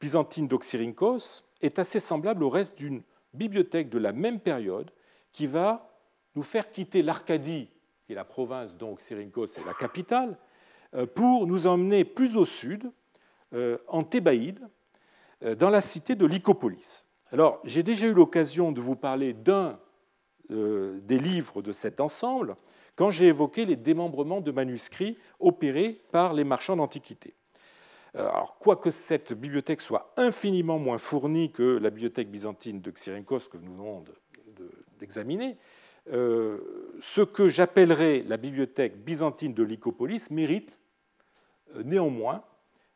[0.00, 3.02] byzantine d'Oxyrhynchos est assez semblable au reste d'une
[3.34, 4.90] bibliothèque de la même période
[5.32, 5.90] qui va
[6.36, 7.68] nous faire quitter l'Arcadie,
[8.06, 10.38] qui est la province dont Oxyrhynchos est la capitale,
[11.14, 12.90] pour nous emmener plus au sud,
[13.52, 14.60] euh, en Thébaïde,
[15.44, 17.06] euh, dans la cité de Lycopolis.
[17.30, 19.78] Alors, j'ai déjà eu l'occasion de vous parler d'un
[20.50, 22.56] euh, des livres de cet ensemble
[22.94, 27.34] quand j'ai évoqué les démembrements de manuscrits opérés par les marchands d'antiquités.
[28.14, 33.58] Alors, quoique cette bibliothèque soit infiniment moins fournie que la bibliothèque byzantine de Xyrenkos que
[33.58, 34.04] nous venons
[34.98, 35.58] d'examiner,
[36.06, 40.78] ce que j'appellerais la bibliothèque byzantine de Lycopolis mérite
[41.84, 42.42] néanmoins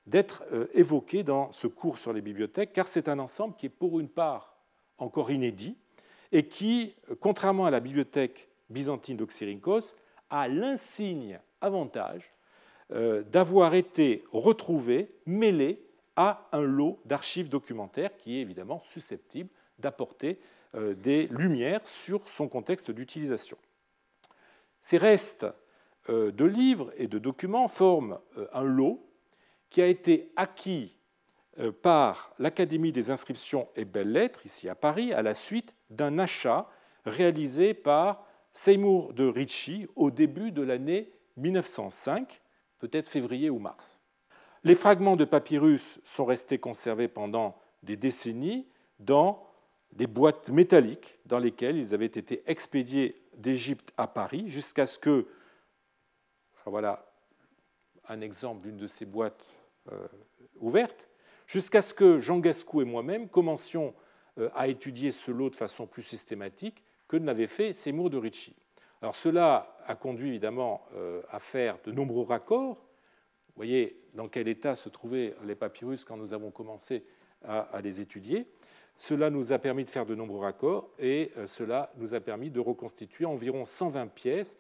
[0.07, 3.71] d'être euh, évoqué dans ce cours sur les bibliothèques, car c'est un ensemble qui est
[3.71, 4.57] pour une part
[4.99, 5.77] encore inédit
[6.33, 9.95] et qui, contrairement à la bibliothèque byzantine d'Oxyrhynchos,
[10.31, 12.33] a l'insigne avantage
[12.93, 15.83] euh, d'avoir été retrouvé, mêlé
[16.17, 20.39] à un lot d'archives documentaires qui est évidemment susceptible d'apporter
[20.75, 23.59] euh, des lumières sur son contexte d'utilisation.
[24.81, 25.47] Ces restes
[26.09, 28.19] de livres et de documents forment
[28.55, 29.07] un lot
[29.69, 30.97] qui a été acquis
[31.59, 36.69] euh, par l'Académie des inscriptions et belles-lettres, ici à Paris, à la suite d'un achat
[37.05, 42.41] réalisé par Seymour de Ricci au début de l'année 1905,
[42.79, 44.03] peut-être février ou mars.
[44.65, 48.67] Les fragments de papyrus sont restés conservés pendant des décennies
[48.99, 49.47] dans
[49.93, 55.27] des boîtes métalliques dans lesquelles ils avaient été expédiés d'Égypte à Paris jusqu'à ce que,
[56.67, 57.07] voilà
[58.09, 59.45] un exemple d'une de ces boîtes
[59.91, 60.07] euh,
[60.59, 61.09] ouvertes,
[61.47, 63.95] jusqu'à ce que Jean Gascou et moi-même commencions
[64.55, 68.55] à étudier ce lot de façon plus systématique que ne l'avait fait Seymour de Ricci.
[69.03, 72.77] Alors cela a conduit évidemment euh, à faire de nombreux raccords.
[72.77, 77.05] Vous voyez dans quel état se trouvaient les papyrus quand nous avons commencé
[77.43, 78.47] à les étudier.
[79.01, 82.51] Cela nous a permis de faire de nombreux raccords et euh, cela nous a permis
[82.51, 84.59] de reconstituer environ 120 pièces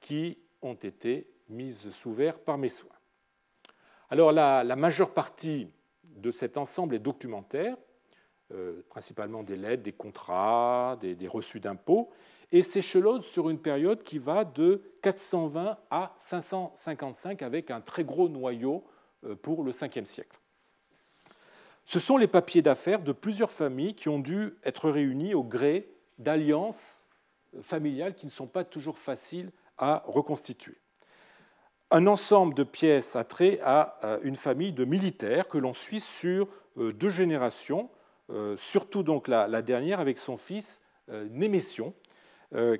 [0.00, 2.88] qui ont été mises sous verre par mes soins.
[4.08, 5.68] Alors la, majeure partie
[6.04, 7.91] de cet ensemble est documentaire, euh,
[8.88, 12.10] principalement des lettres, des contrats, des, reçus d'impôts,
[12.52, 18.28] et s'échelonne sur une période qui va de 420 à 555 avec un très gros
[18.28, 18.84] noyau
[19.24, 20.38] euh, pour le 5e siècle.
[21.84, 25.88] Ce sont les papiers d'affaires de plusieurs familles qui ont dû être réunis au gré
[26.18, 27.04] d'alliances
[27.62, 30.76] familiales qui ne sont pas toujours faciles à reconstituer.
[31.90, 36.48] Un ensemble de pièces a trait à une famille de militaires que l'on suit sur
[36.78, 38.01] euh, deux générations, euh,
[38.56, 40.80] surtout donc la dernière avec son fils
[41.10, 41.94] euh, Némétion,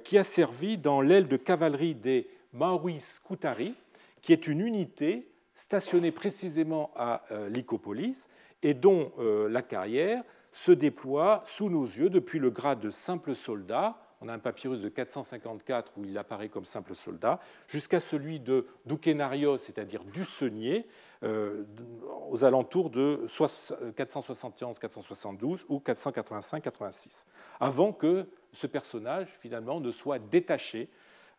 [0.05, 3.75] qui a servi dans l'aile de cavalerie des Maurice Koutari,
[4.21, 8.29] qui est une unité stationnée précisément à Lycopolis
[8.63, 10.23] et dont euh, la carrière
[10.53, 14.81] se déploie sous nos yeux depuis le grade de simple soldat, on a un papyrus
[14.81, 20.83] de 454 où il apparaît comme simple soldat, jusqu'à celui de Doukenarios, c'est-à-dire du euh,
[21.23, 27.27] aux alentours de 471-472 ou 485-86,
[27.61, 30.89] avant que ce personnage, finalement, ne soit détaché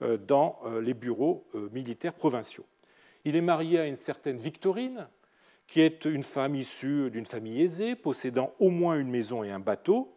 [0.02, 2.66] euh, dans euh, les bureaux militaires provinciaux.
[3.26, 5.10] Il est marié à une certaine Victorine,
[5.68, 9.60] qui est une femme issue d'une famille aisée, possédant au moins une maison et un
[9.60, 10.14] bateau,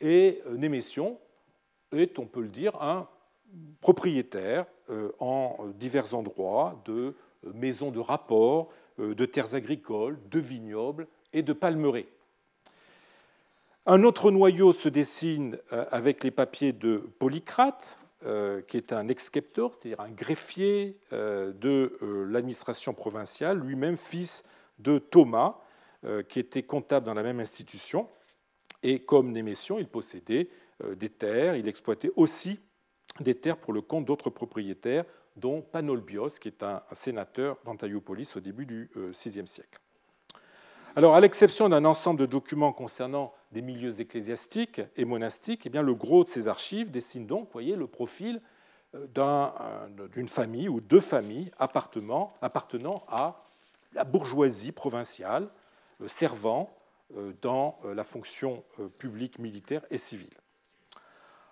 [0.00, 1.18] et euh, Némétion
[1.92, 3.08] est, on peut le dire, un
[3.80, 7.14] propriétaire euh, en divers endroits de
[7.46, 8.68] euh, maisons de rapport,
[8.98, 12.08] de terres agricoles, de vignobles et de palmeraies.
[13.84, 18.00] Un autre noyau se dessine avec les papiers de Polycrate,
[18.66, 21.96] qui est un exceptor, c'est-à-dire un greffier de
[22.28, 24.44] l'administration provinciale, lui-même fils
[24.78, 25.58] de Thomas,
[26.04, 28.08] euh, qui était comptable dans la même institution.
[28.82, 30.50] Et comme Némétion, il possédait
[30.84, 32.60] euh, des terres, il exploitait aussi
[33.20, 35.04] des terres pour le compte d'autres propriétaires,
[35.36, 39.80] dont Panolbios, qui est un sénateur d'Antaiopolis au début du VIe euh, siècle.
[40.94, 45.82] Alors, à l'exception d'un ensemble de documents concernant des milieux ecclésiastiques et monastiques, eh bien,
[45.82, 48.40] le gros de ces archives dessine donc voyez, le profil
[50.14, 52.32] d'une famille ou deux familles appartenant
[53.08, 53.44] à
[53.92, 55.48] la bourgeoisie provinciale
[56.02, 56.70] euh, servant
[57.16, 58.62] euh, dans euh, la fonction
[58.98, 60.34] publique, militaire et civile.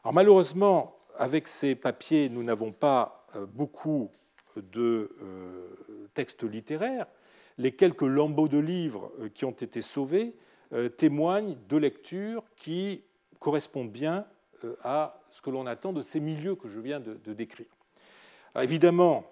[0.02, 4.10] Alors malheureusement, avec ces papiers, nous n'avons pas beaucoup
[4.56, 5.10] de
[6.14, 7.06] textes littéraires.
[7.58, 10.34] Les quelques lambeaux de livres qui ont été sauvés
[10.96, 13.02] témoignent de lectures qui
[13.40, 14.26] correspondent bien
[14.82, 17.66] à ce que l'on attend de ces milieux que je viens de, décrire.
[18.60, 19.24] évidemment,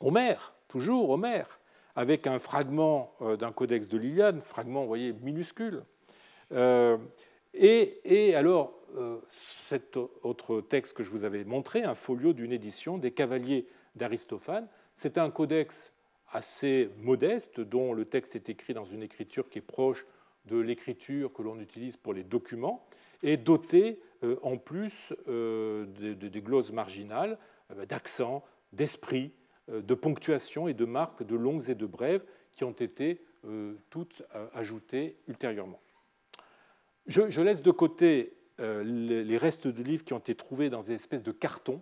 [0.00, 1.58] Homère, toujours Homère,
[1.96, 5.82] avec un fragment euh, d'un codex de Liliane, fragment, vous voyez, minuscule.
[6.52, 6.96] Euh,
[7.54, 12.98] et, alors, euh, cet autre texte que je vous avais montré, un folio d'une édition
[12.98, 15.92] des Cavaliers d'Aristophane, c'est un codex
[16.30, 20.06] assez modeste, dont le texte est écrit dans une écriture qui est proche
[20.46, 22.86] de l'écriture que l'on utilise pour les documents,
[23.22, 24.00] et doté
[24.42, 27.38] en plus des glosses marginales,
[27.88, 29.32] d'accents, d'esprit,
[29.70, 33.74] euh, de ponctuation et de marques de longues et de brèves qui ont été euh,
[33.90, 35.80] toutes euh, ajoutées ultérieurement.
[37.08, 41.22] Je, laisse de côté les restes de livres qui ont été trouvés dans des espèces
[41.22, 41.80] de cartons,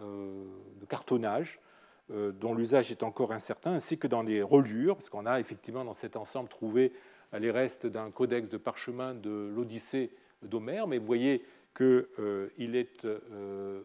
[0.00, 1.60] de cartonnage,
[2.08, 5.94] dont l'usage est encore incertain, ainsi que dans les reliures, parce qu'on a effectivement dans
[5.94, 6.92] cet ensemble trouvé
[7.32, 10.10] les restes d'un codex de parchemin de l'Odyssée
[10.42, 11.44] d'Homère, mais vous voyez
[11.74, 13.06] qu'il est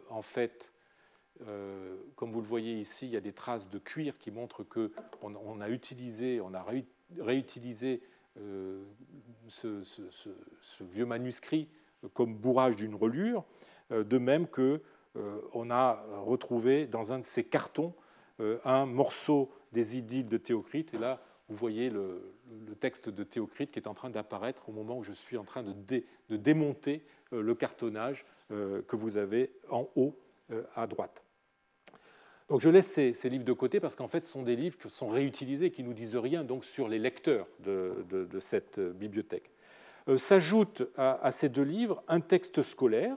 [0.09, 0.71] en fait
[1.47, 4.63] euh, comme vous le voyez ici, il y a des traces de cuir qui montrent
[4.63, 4.89] qu'on
[5.21, 6.65] on a utilisé, on a
[7.19, 8.01] réutilisé
[8.39, 8.83] euh,
[9.49, 9.83] ce,
[10.81, 11.67] vieux manuscrit
[12.13, 13.43] comme bourrage d'une relure,
[13.91, 14.81] euh, de même que
[15.53, 17.93] on a retrouvé dans un de ces cartons
[18.63, 20.93] un morceau des idylles de Théocrite.
[20.93, 22.33] Et là, vous voyez le,
[22.79, 25.63] texte de Théocrite qui est en train d'apparaître au moment où je suis en train
[25.63, 30.17] de démonter le cartonnage que vous avez en haut
[30.75, 31.25] à droite.
[32.51, 34.89] Donc je laisse ces, livres de côté parce qu'en fait, ce sont des livres qui
[34.89, 39.49] sont réutilisés, qui ne nous disent rien donc, sur les lecteurs de, cette bibliothèque.
[40.09, 43.15] Euh, s'ajoute à, ces deux livres un texte scolaire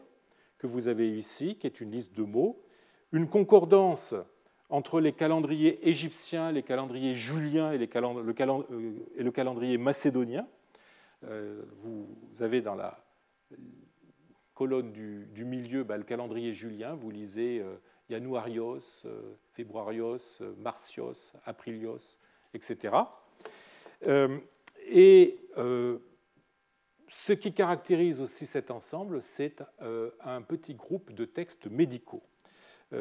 [0.56, 2.62] que vous avez ici, qui est une liste de mots,
[3.10, 4.14] une concordance
[4.68, 8.22] entre les calendriers égyptiens, les calendriers juliens et, euh,
[9.16, 10.46] le, calendrier macédonien.
[11.24, 12.06] Euh, vous
[12.38, 13.04] avez dans la
[14.54, 17.64] colonne du, milieu bah, le calendrier julien, vous lisez
[18.08, 22.18] Januarios, euh, Februarios, euh, Martios, Aprilios,
[22.52, 22.94] etc.
[24.86, 25.98] Et euh,
[27.08, 29.62] ce qui caractérise aussi cet ensemble, c'est
[30.20, 32.22] un petit groupe de textes médicaux.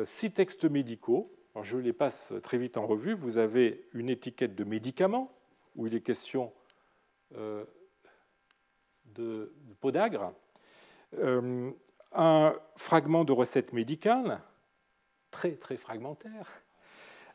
[0.03, 3.13] Six textes médicaux, je les passe très vite en revue.
[3.13, 5.31] Vous avez une étiquette de médicaments,
[5.75, 6.53] où il est question
[7.31, 7.65] de,
[9.07, 10.33] de podagre,
[12.13, 14.41] un fragment de recette médicale,
[15.33, 16.61] très très fragmentaire.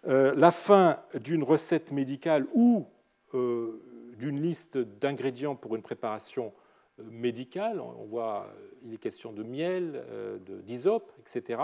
[0.07, 2.87] Euh, la fin d'une recette médicale ou
[3.35, 3.83] euh,
[4.17, 6.55] d'une liste d'ingrédients pour une préparation
[7.01, 8.47] euh, médicale, on voit
[8.85, 10.05] il est question de miel,
[10.63, 11.61] d'hysope, etc.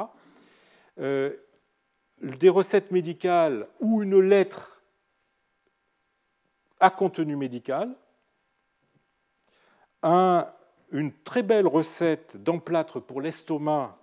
[0.98, 4.82] des recettes médicales ou une lettre
[6.80, 7.94] à contenu médical,
[10.02, 13.96] une très belle recette d'emplâtre pour l'estomac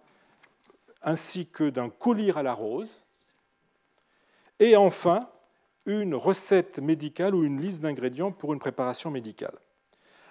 [1.04, 3.06] ainsi que d'un collier à la rose,
[4.60, 5.22] et enfin
[5.86, 9.58] une recette médicale ou une liste d'ingrédients pour une préparation médicale.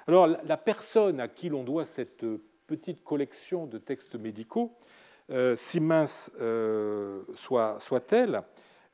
[0.07, 2.25] Alors la personne à qui l'on doit cette
[2.66, 4.77] petite collection de textes médicaux,
[5.31, 8.43] euh, si mince euh, soit-elle,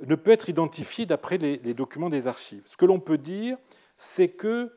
[0.05, 2.63] ne peut être identifiée d'après les, documents des archives.
[2.67, 3.57] Ce que l'on peut dire,
[3.97, 4.73] c'est que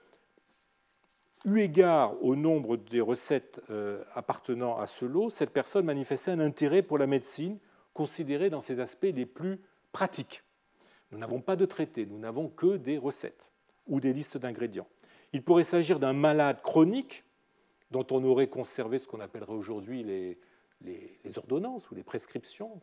[1.45, 6.39] eu égard au nombre des recettes euh, appartenant à ce lot, cette personne manifestait un
[6.39, 7.57] intérêt pour la médecine
[7.93, 9.61] considérée dans ses aspects les plus
[9.91, 10.43] pratiques.
[11.11, 13.49] Nous n'avons pas de traité, nous n'avons que des recettes
[13.87, 14.87] ou des listes d'ingrédients.
[15.33, 17.23] Il pourrait s'agir d'un malade chronique
[17.91, 22.81] dont on aurait conservé ce qu'on appellerait aujourd'hui les, ordonnances ou les prescriptions,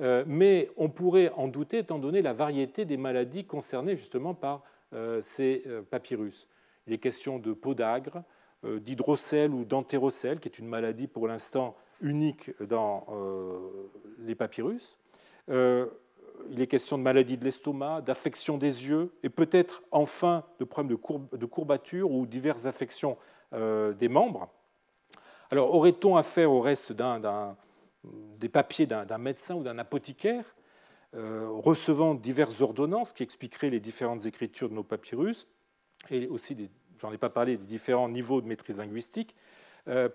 [0.00, 4.62] euh, mais on pourrait en douter étant donné la variété des maladies concernées justement par
[4.92, 6.46] euh, ces papyrus.
[6.86, 8.22] Il est question de podagre,
[8.64, 13.58] euh, d'hydrocèle ou d'antérocèle, qui est une maladie pour l'instant unique dans euh,
[14.20, 14.98] les papyrus.
[15.48, 15.86] Euh,
[16.50, 20.96] il est question de maladie de l'estomac, d'affection des yeux, et peut-être enfin de problèmes
[20.96, 23.16] de, courbature ou diverses affections
[23.52, 24.50] des membres.
[25.50, 30.44] Alors, aurait-on affaire au reste des papiers d'un médecin ou d'un apothicaire
[31.14, 35.48] recevant diverses ordonnances qui expliqueraient les différentes écritures de nos papyrus
[36.12, 36.56] et aussi,
[37.00, 39.34] j'en ai pas parlé, des différents niveaux de maîtrise linguistique.
[39.88, 40.08] Euh,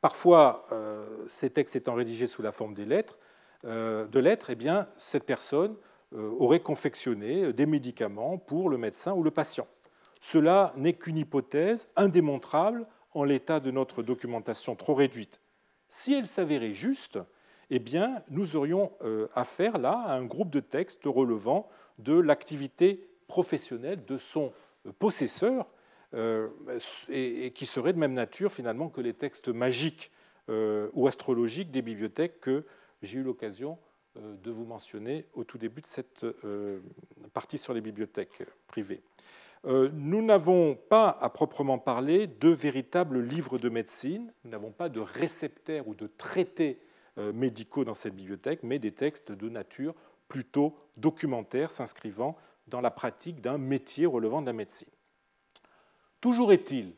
[0.00, 3.18] parfois, euh, ces textes étant rédigés sous la forme des lettres,
[3.64, 5.76] euh, de lettres, eh bien, cette personne
[6.12, 9.68] aurait confectionné des médicaments pour le médecin ou le patient.
[10.20, 12.84] Cela n'est qu'une hypothèse indémontrable
[13.14, 15.40] en l'état de notre documentation trop réduite.
[15.86, 17.20] Si elle s'avérait juste,
[17.70, 18.90] eh bien, nous aurions
[19.36, 21.68] affaire là à un groupe de textes relevant
[22.00, 24.52] de l'activité professionnel de son
[24.98, 25.70] possesseur,
[26.12, 26.48] euh,
[27.08, 30.10] et, qui serait de même nature finalement que les textes magiques
[30.48, 32.64] euh, ou astrologiques des bibliothèques que
[33.00, 33.78] j'ai eu l'occasion
[34.16, 36.26] euh, de vous mentionner au tout début de cette
[37.32, 39.02] partie sur les bibliothèques privées.
[39.64, 45.00] Nous n'avons pas, à proprement parler, de véritables livres de médecine, nous n'avons pas de
[45.00, 46.80] réceptaires ou de traités
[47.18, 49.94] médicaux dans cette bibliothèque, mais des textes de nature
[50.28, 52.38] plutôt documentaire s'inscrivant
[52.70, 54.88] dans la pratique d'un métier relevant de la médecine.
[56.20, 56.94] Toujours est-il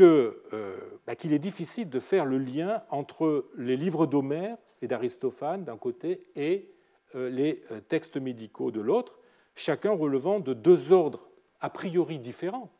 [0.00, 0.76] euh,
[1.06, 5.76] bah, qu'il est difficile de faire le lien entre les livres d'Homère et d'Aristophane d'un
[5.76, 6.70] côté et
[7.14, 9.18] euh, les euh, textes médicaux de l'autre,
[9.54, 11.28] chacun relevant de deux ordres
[11.60, 12.70] a priori différents.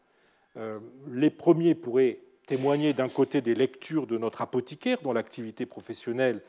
[1.09, 6.43] les premiers pourraient témoigner d'un côté des lectures de notre apothicaire, dont l'activité professionnelle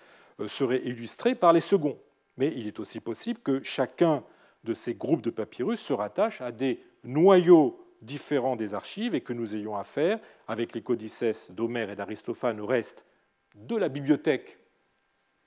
[0.47, 1.97] serait illustrée par les seconds.
[2.37, 4.23] Mais il est aussi possible que chacun
[4.63, 9.33] de ces groupes de papyrus se rattachent à des noyaux différents des archives et que
[9.33, 13.05] nous ayons affaire, avec les codices d'Homère et d'Aristophane au reste
[13.55, 14.57] de la bibliothèque,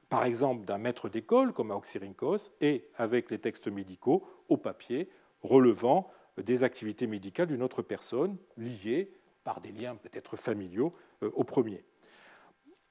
[0.09, 5.09] par exemple d'un maître d'école comme à Oxyrhynchos, et avec les textes médicaux au papier
[5.43, 9.13] relevant des activités médicales d'une autre personne, liées
[9.45, 10.93] par des liens peut-être familiaux
[11.23, 11.85] euh, au premier.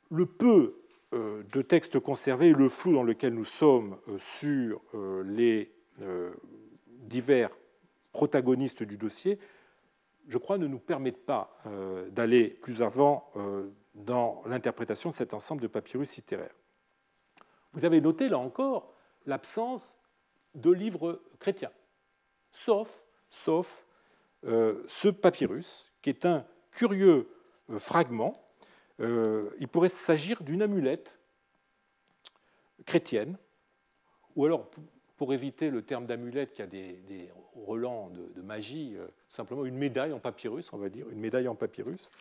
[0.09, 0.81] Le peu
[1.13, 4.81] euh, de textes conservés le flou dans lequel nous sommes euh, sur
[5.25, 5.71] les
[6.87, 7.49] divers
[8.11, 9.39] protagonistes du dossier,
[10.27, 15.33] je crois, ne nous permettent pas euh, d'aller plus avant euh, dans l'interprétation de cet
[15.33, 16.55] ensemble de papyrus littéraires.
[17.73, 18.93] Vous avez noté là encore
[19.25, 19.97] l'absence
[20.55, 21.71] de livres chrétiens,
[22.51, 23.85] sauf, sauf
[24.45, 27.29] euh, ce papyrus, qui est un curieux
[27.69, 28.41] euh, fragment.
[28.99, 31.17] Euh, il pourrait s'agir d'une amulette
[32.85, 33.37] chrétienne,
[34.35, 34.69] ou alors,
[35.21, 37.29] pour éviter le terme d'amulette qui a des,
[37.67, 38.95] relents de, magie,
[39.29, 42.11] simplement une médaille en papyrus, on va dire, une médaille en papyrus,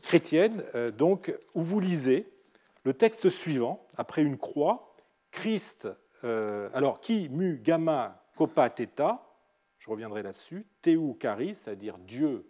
[0.00, 0.64] chrétienne,
[0.96, 2.26] donc, où vous lisez
[2.84, 4.96] le texte suivant, après une croix,
[5.30, 5.88] Christ,
[6.22, 9.30] alors qui mu gamma copa theta,
[9.78, 12.46] je reviendrai là-dessus, Théou Kari, c'est-à-dire Dieu,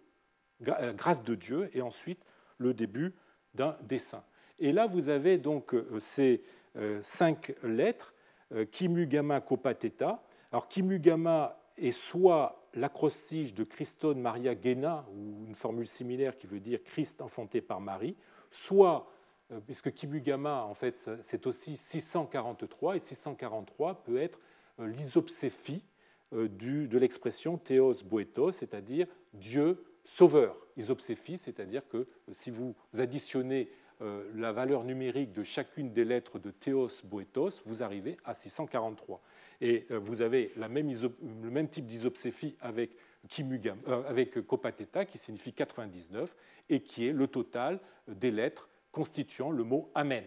[0.65, 2.23] euh, grâce de Dieu, et ensuite
[2.57, 3.15] le début
[3.53, 4.23] d'un dessin.
[4.59, 6.41] Et là, vous avez donc euh, ces
[6.77, 8.13] euh, cinq lettres,
[8.71, 9.41] Kimu Gamma.
[10.51, 16.47] Alors, Kimu Gamma est soit l'acrostiche de Christone Maria Gena, ou une formule similaire qui
[16.47, 18.15] veut dire Christ enfanté par Marie,
[18.49, 19.09] soit,
[19.65, 24.39] puisque Kimu Gamma, en fait, c'est aussi 643, et 643 peut être
[24.79, 25.83] l'isopséphie
[26.33, 30.55] euh, de l'expression Theos Boetos, c'est-à-dire Dieu sauveur.
[30.77, 33.67] Isopséphie, c'est-à-dire que euh, si vous additionnez euh,
[34.35, 39.21] la valeur numérique de chacune des lettres de Theos Boetos, vous arrivez à 643.
[39.61, 42.95] Et vous avez le même type d'isopséphie avec,
[43.29, 43.77] Kimugam,
[44.07, 46.35] avec Kopateta, qui signifie 99,
[46.69, 50.25] et qui est le total des lettres constituant le mot Amen.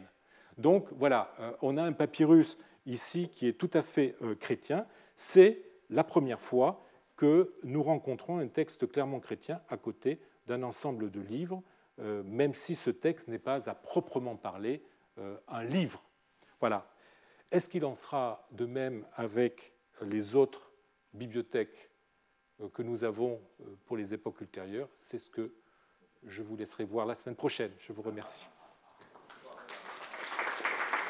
[0.56, 2.56] Donc voilà, on a un papyrus
[2.86, 4.86] ici qui est tout à fait chrétien.
[5.16, 6.84] C'est la première fois
[7.16, 12.54] que nous rencontrons un texte clairement chrétien à côté d'un ensemble de livres, euh, même
[12.54, 14.82] si ce texte n'est pas à proprement parler
[15.18, 16.02] euh, un livre.
[16.58, 16.90] Voilà.
[17.52, 19.72] Est-ce qu'il en sera de même avec
[20.02, 20.72] les autres
[21.12, 21.92] bibliothèques
[22.60, 23.40] euh, que nous avons
[23.86, 24.88] pour les époques ultérieures?
[24.96, 25.54] C'est ce que
[26.24, 27.70] je vous laisserai voir la semaine prochaine.
[27.78, 28.48] Je vous remercie.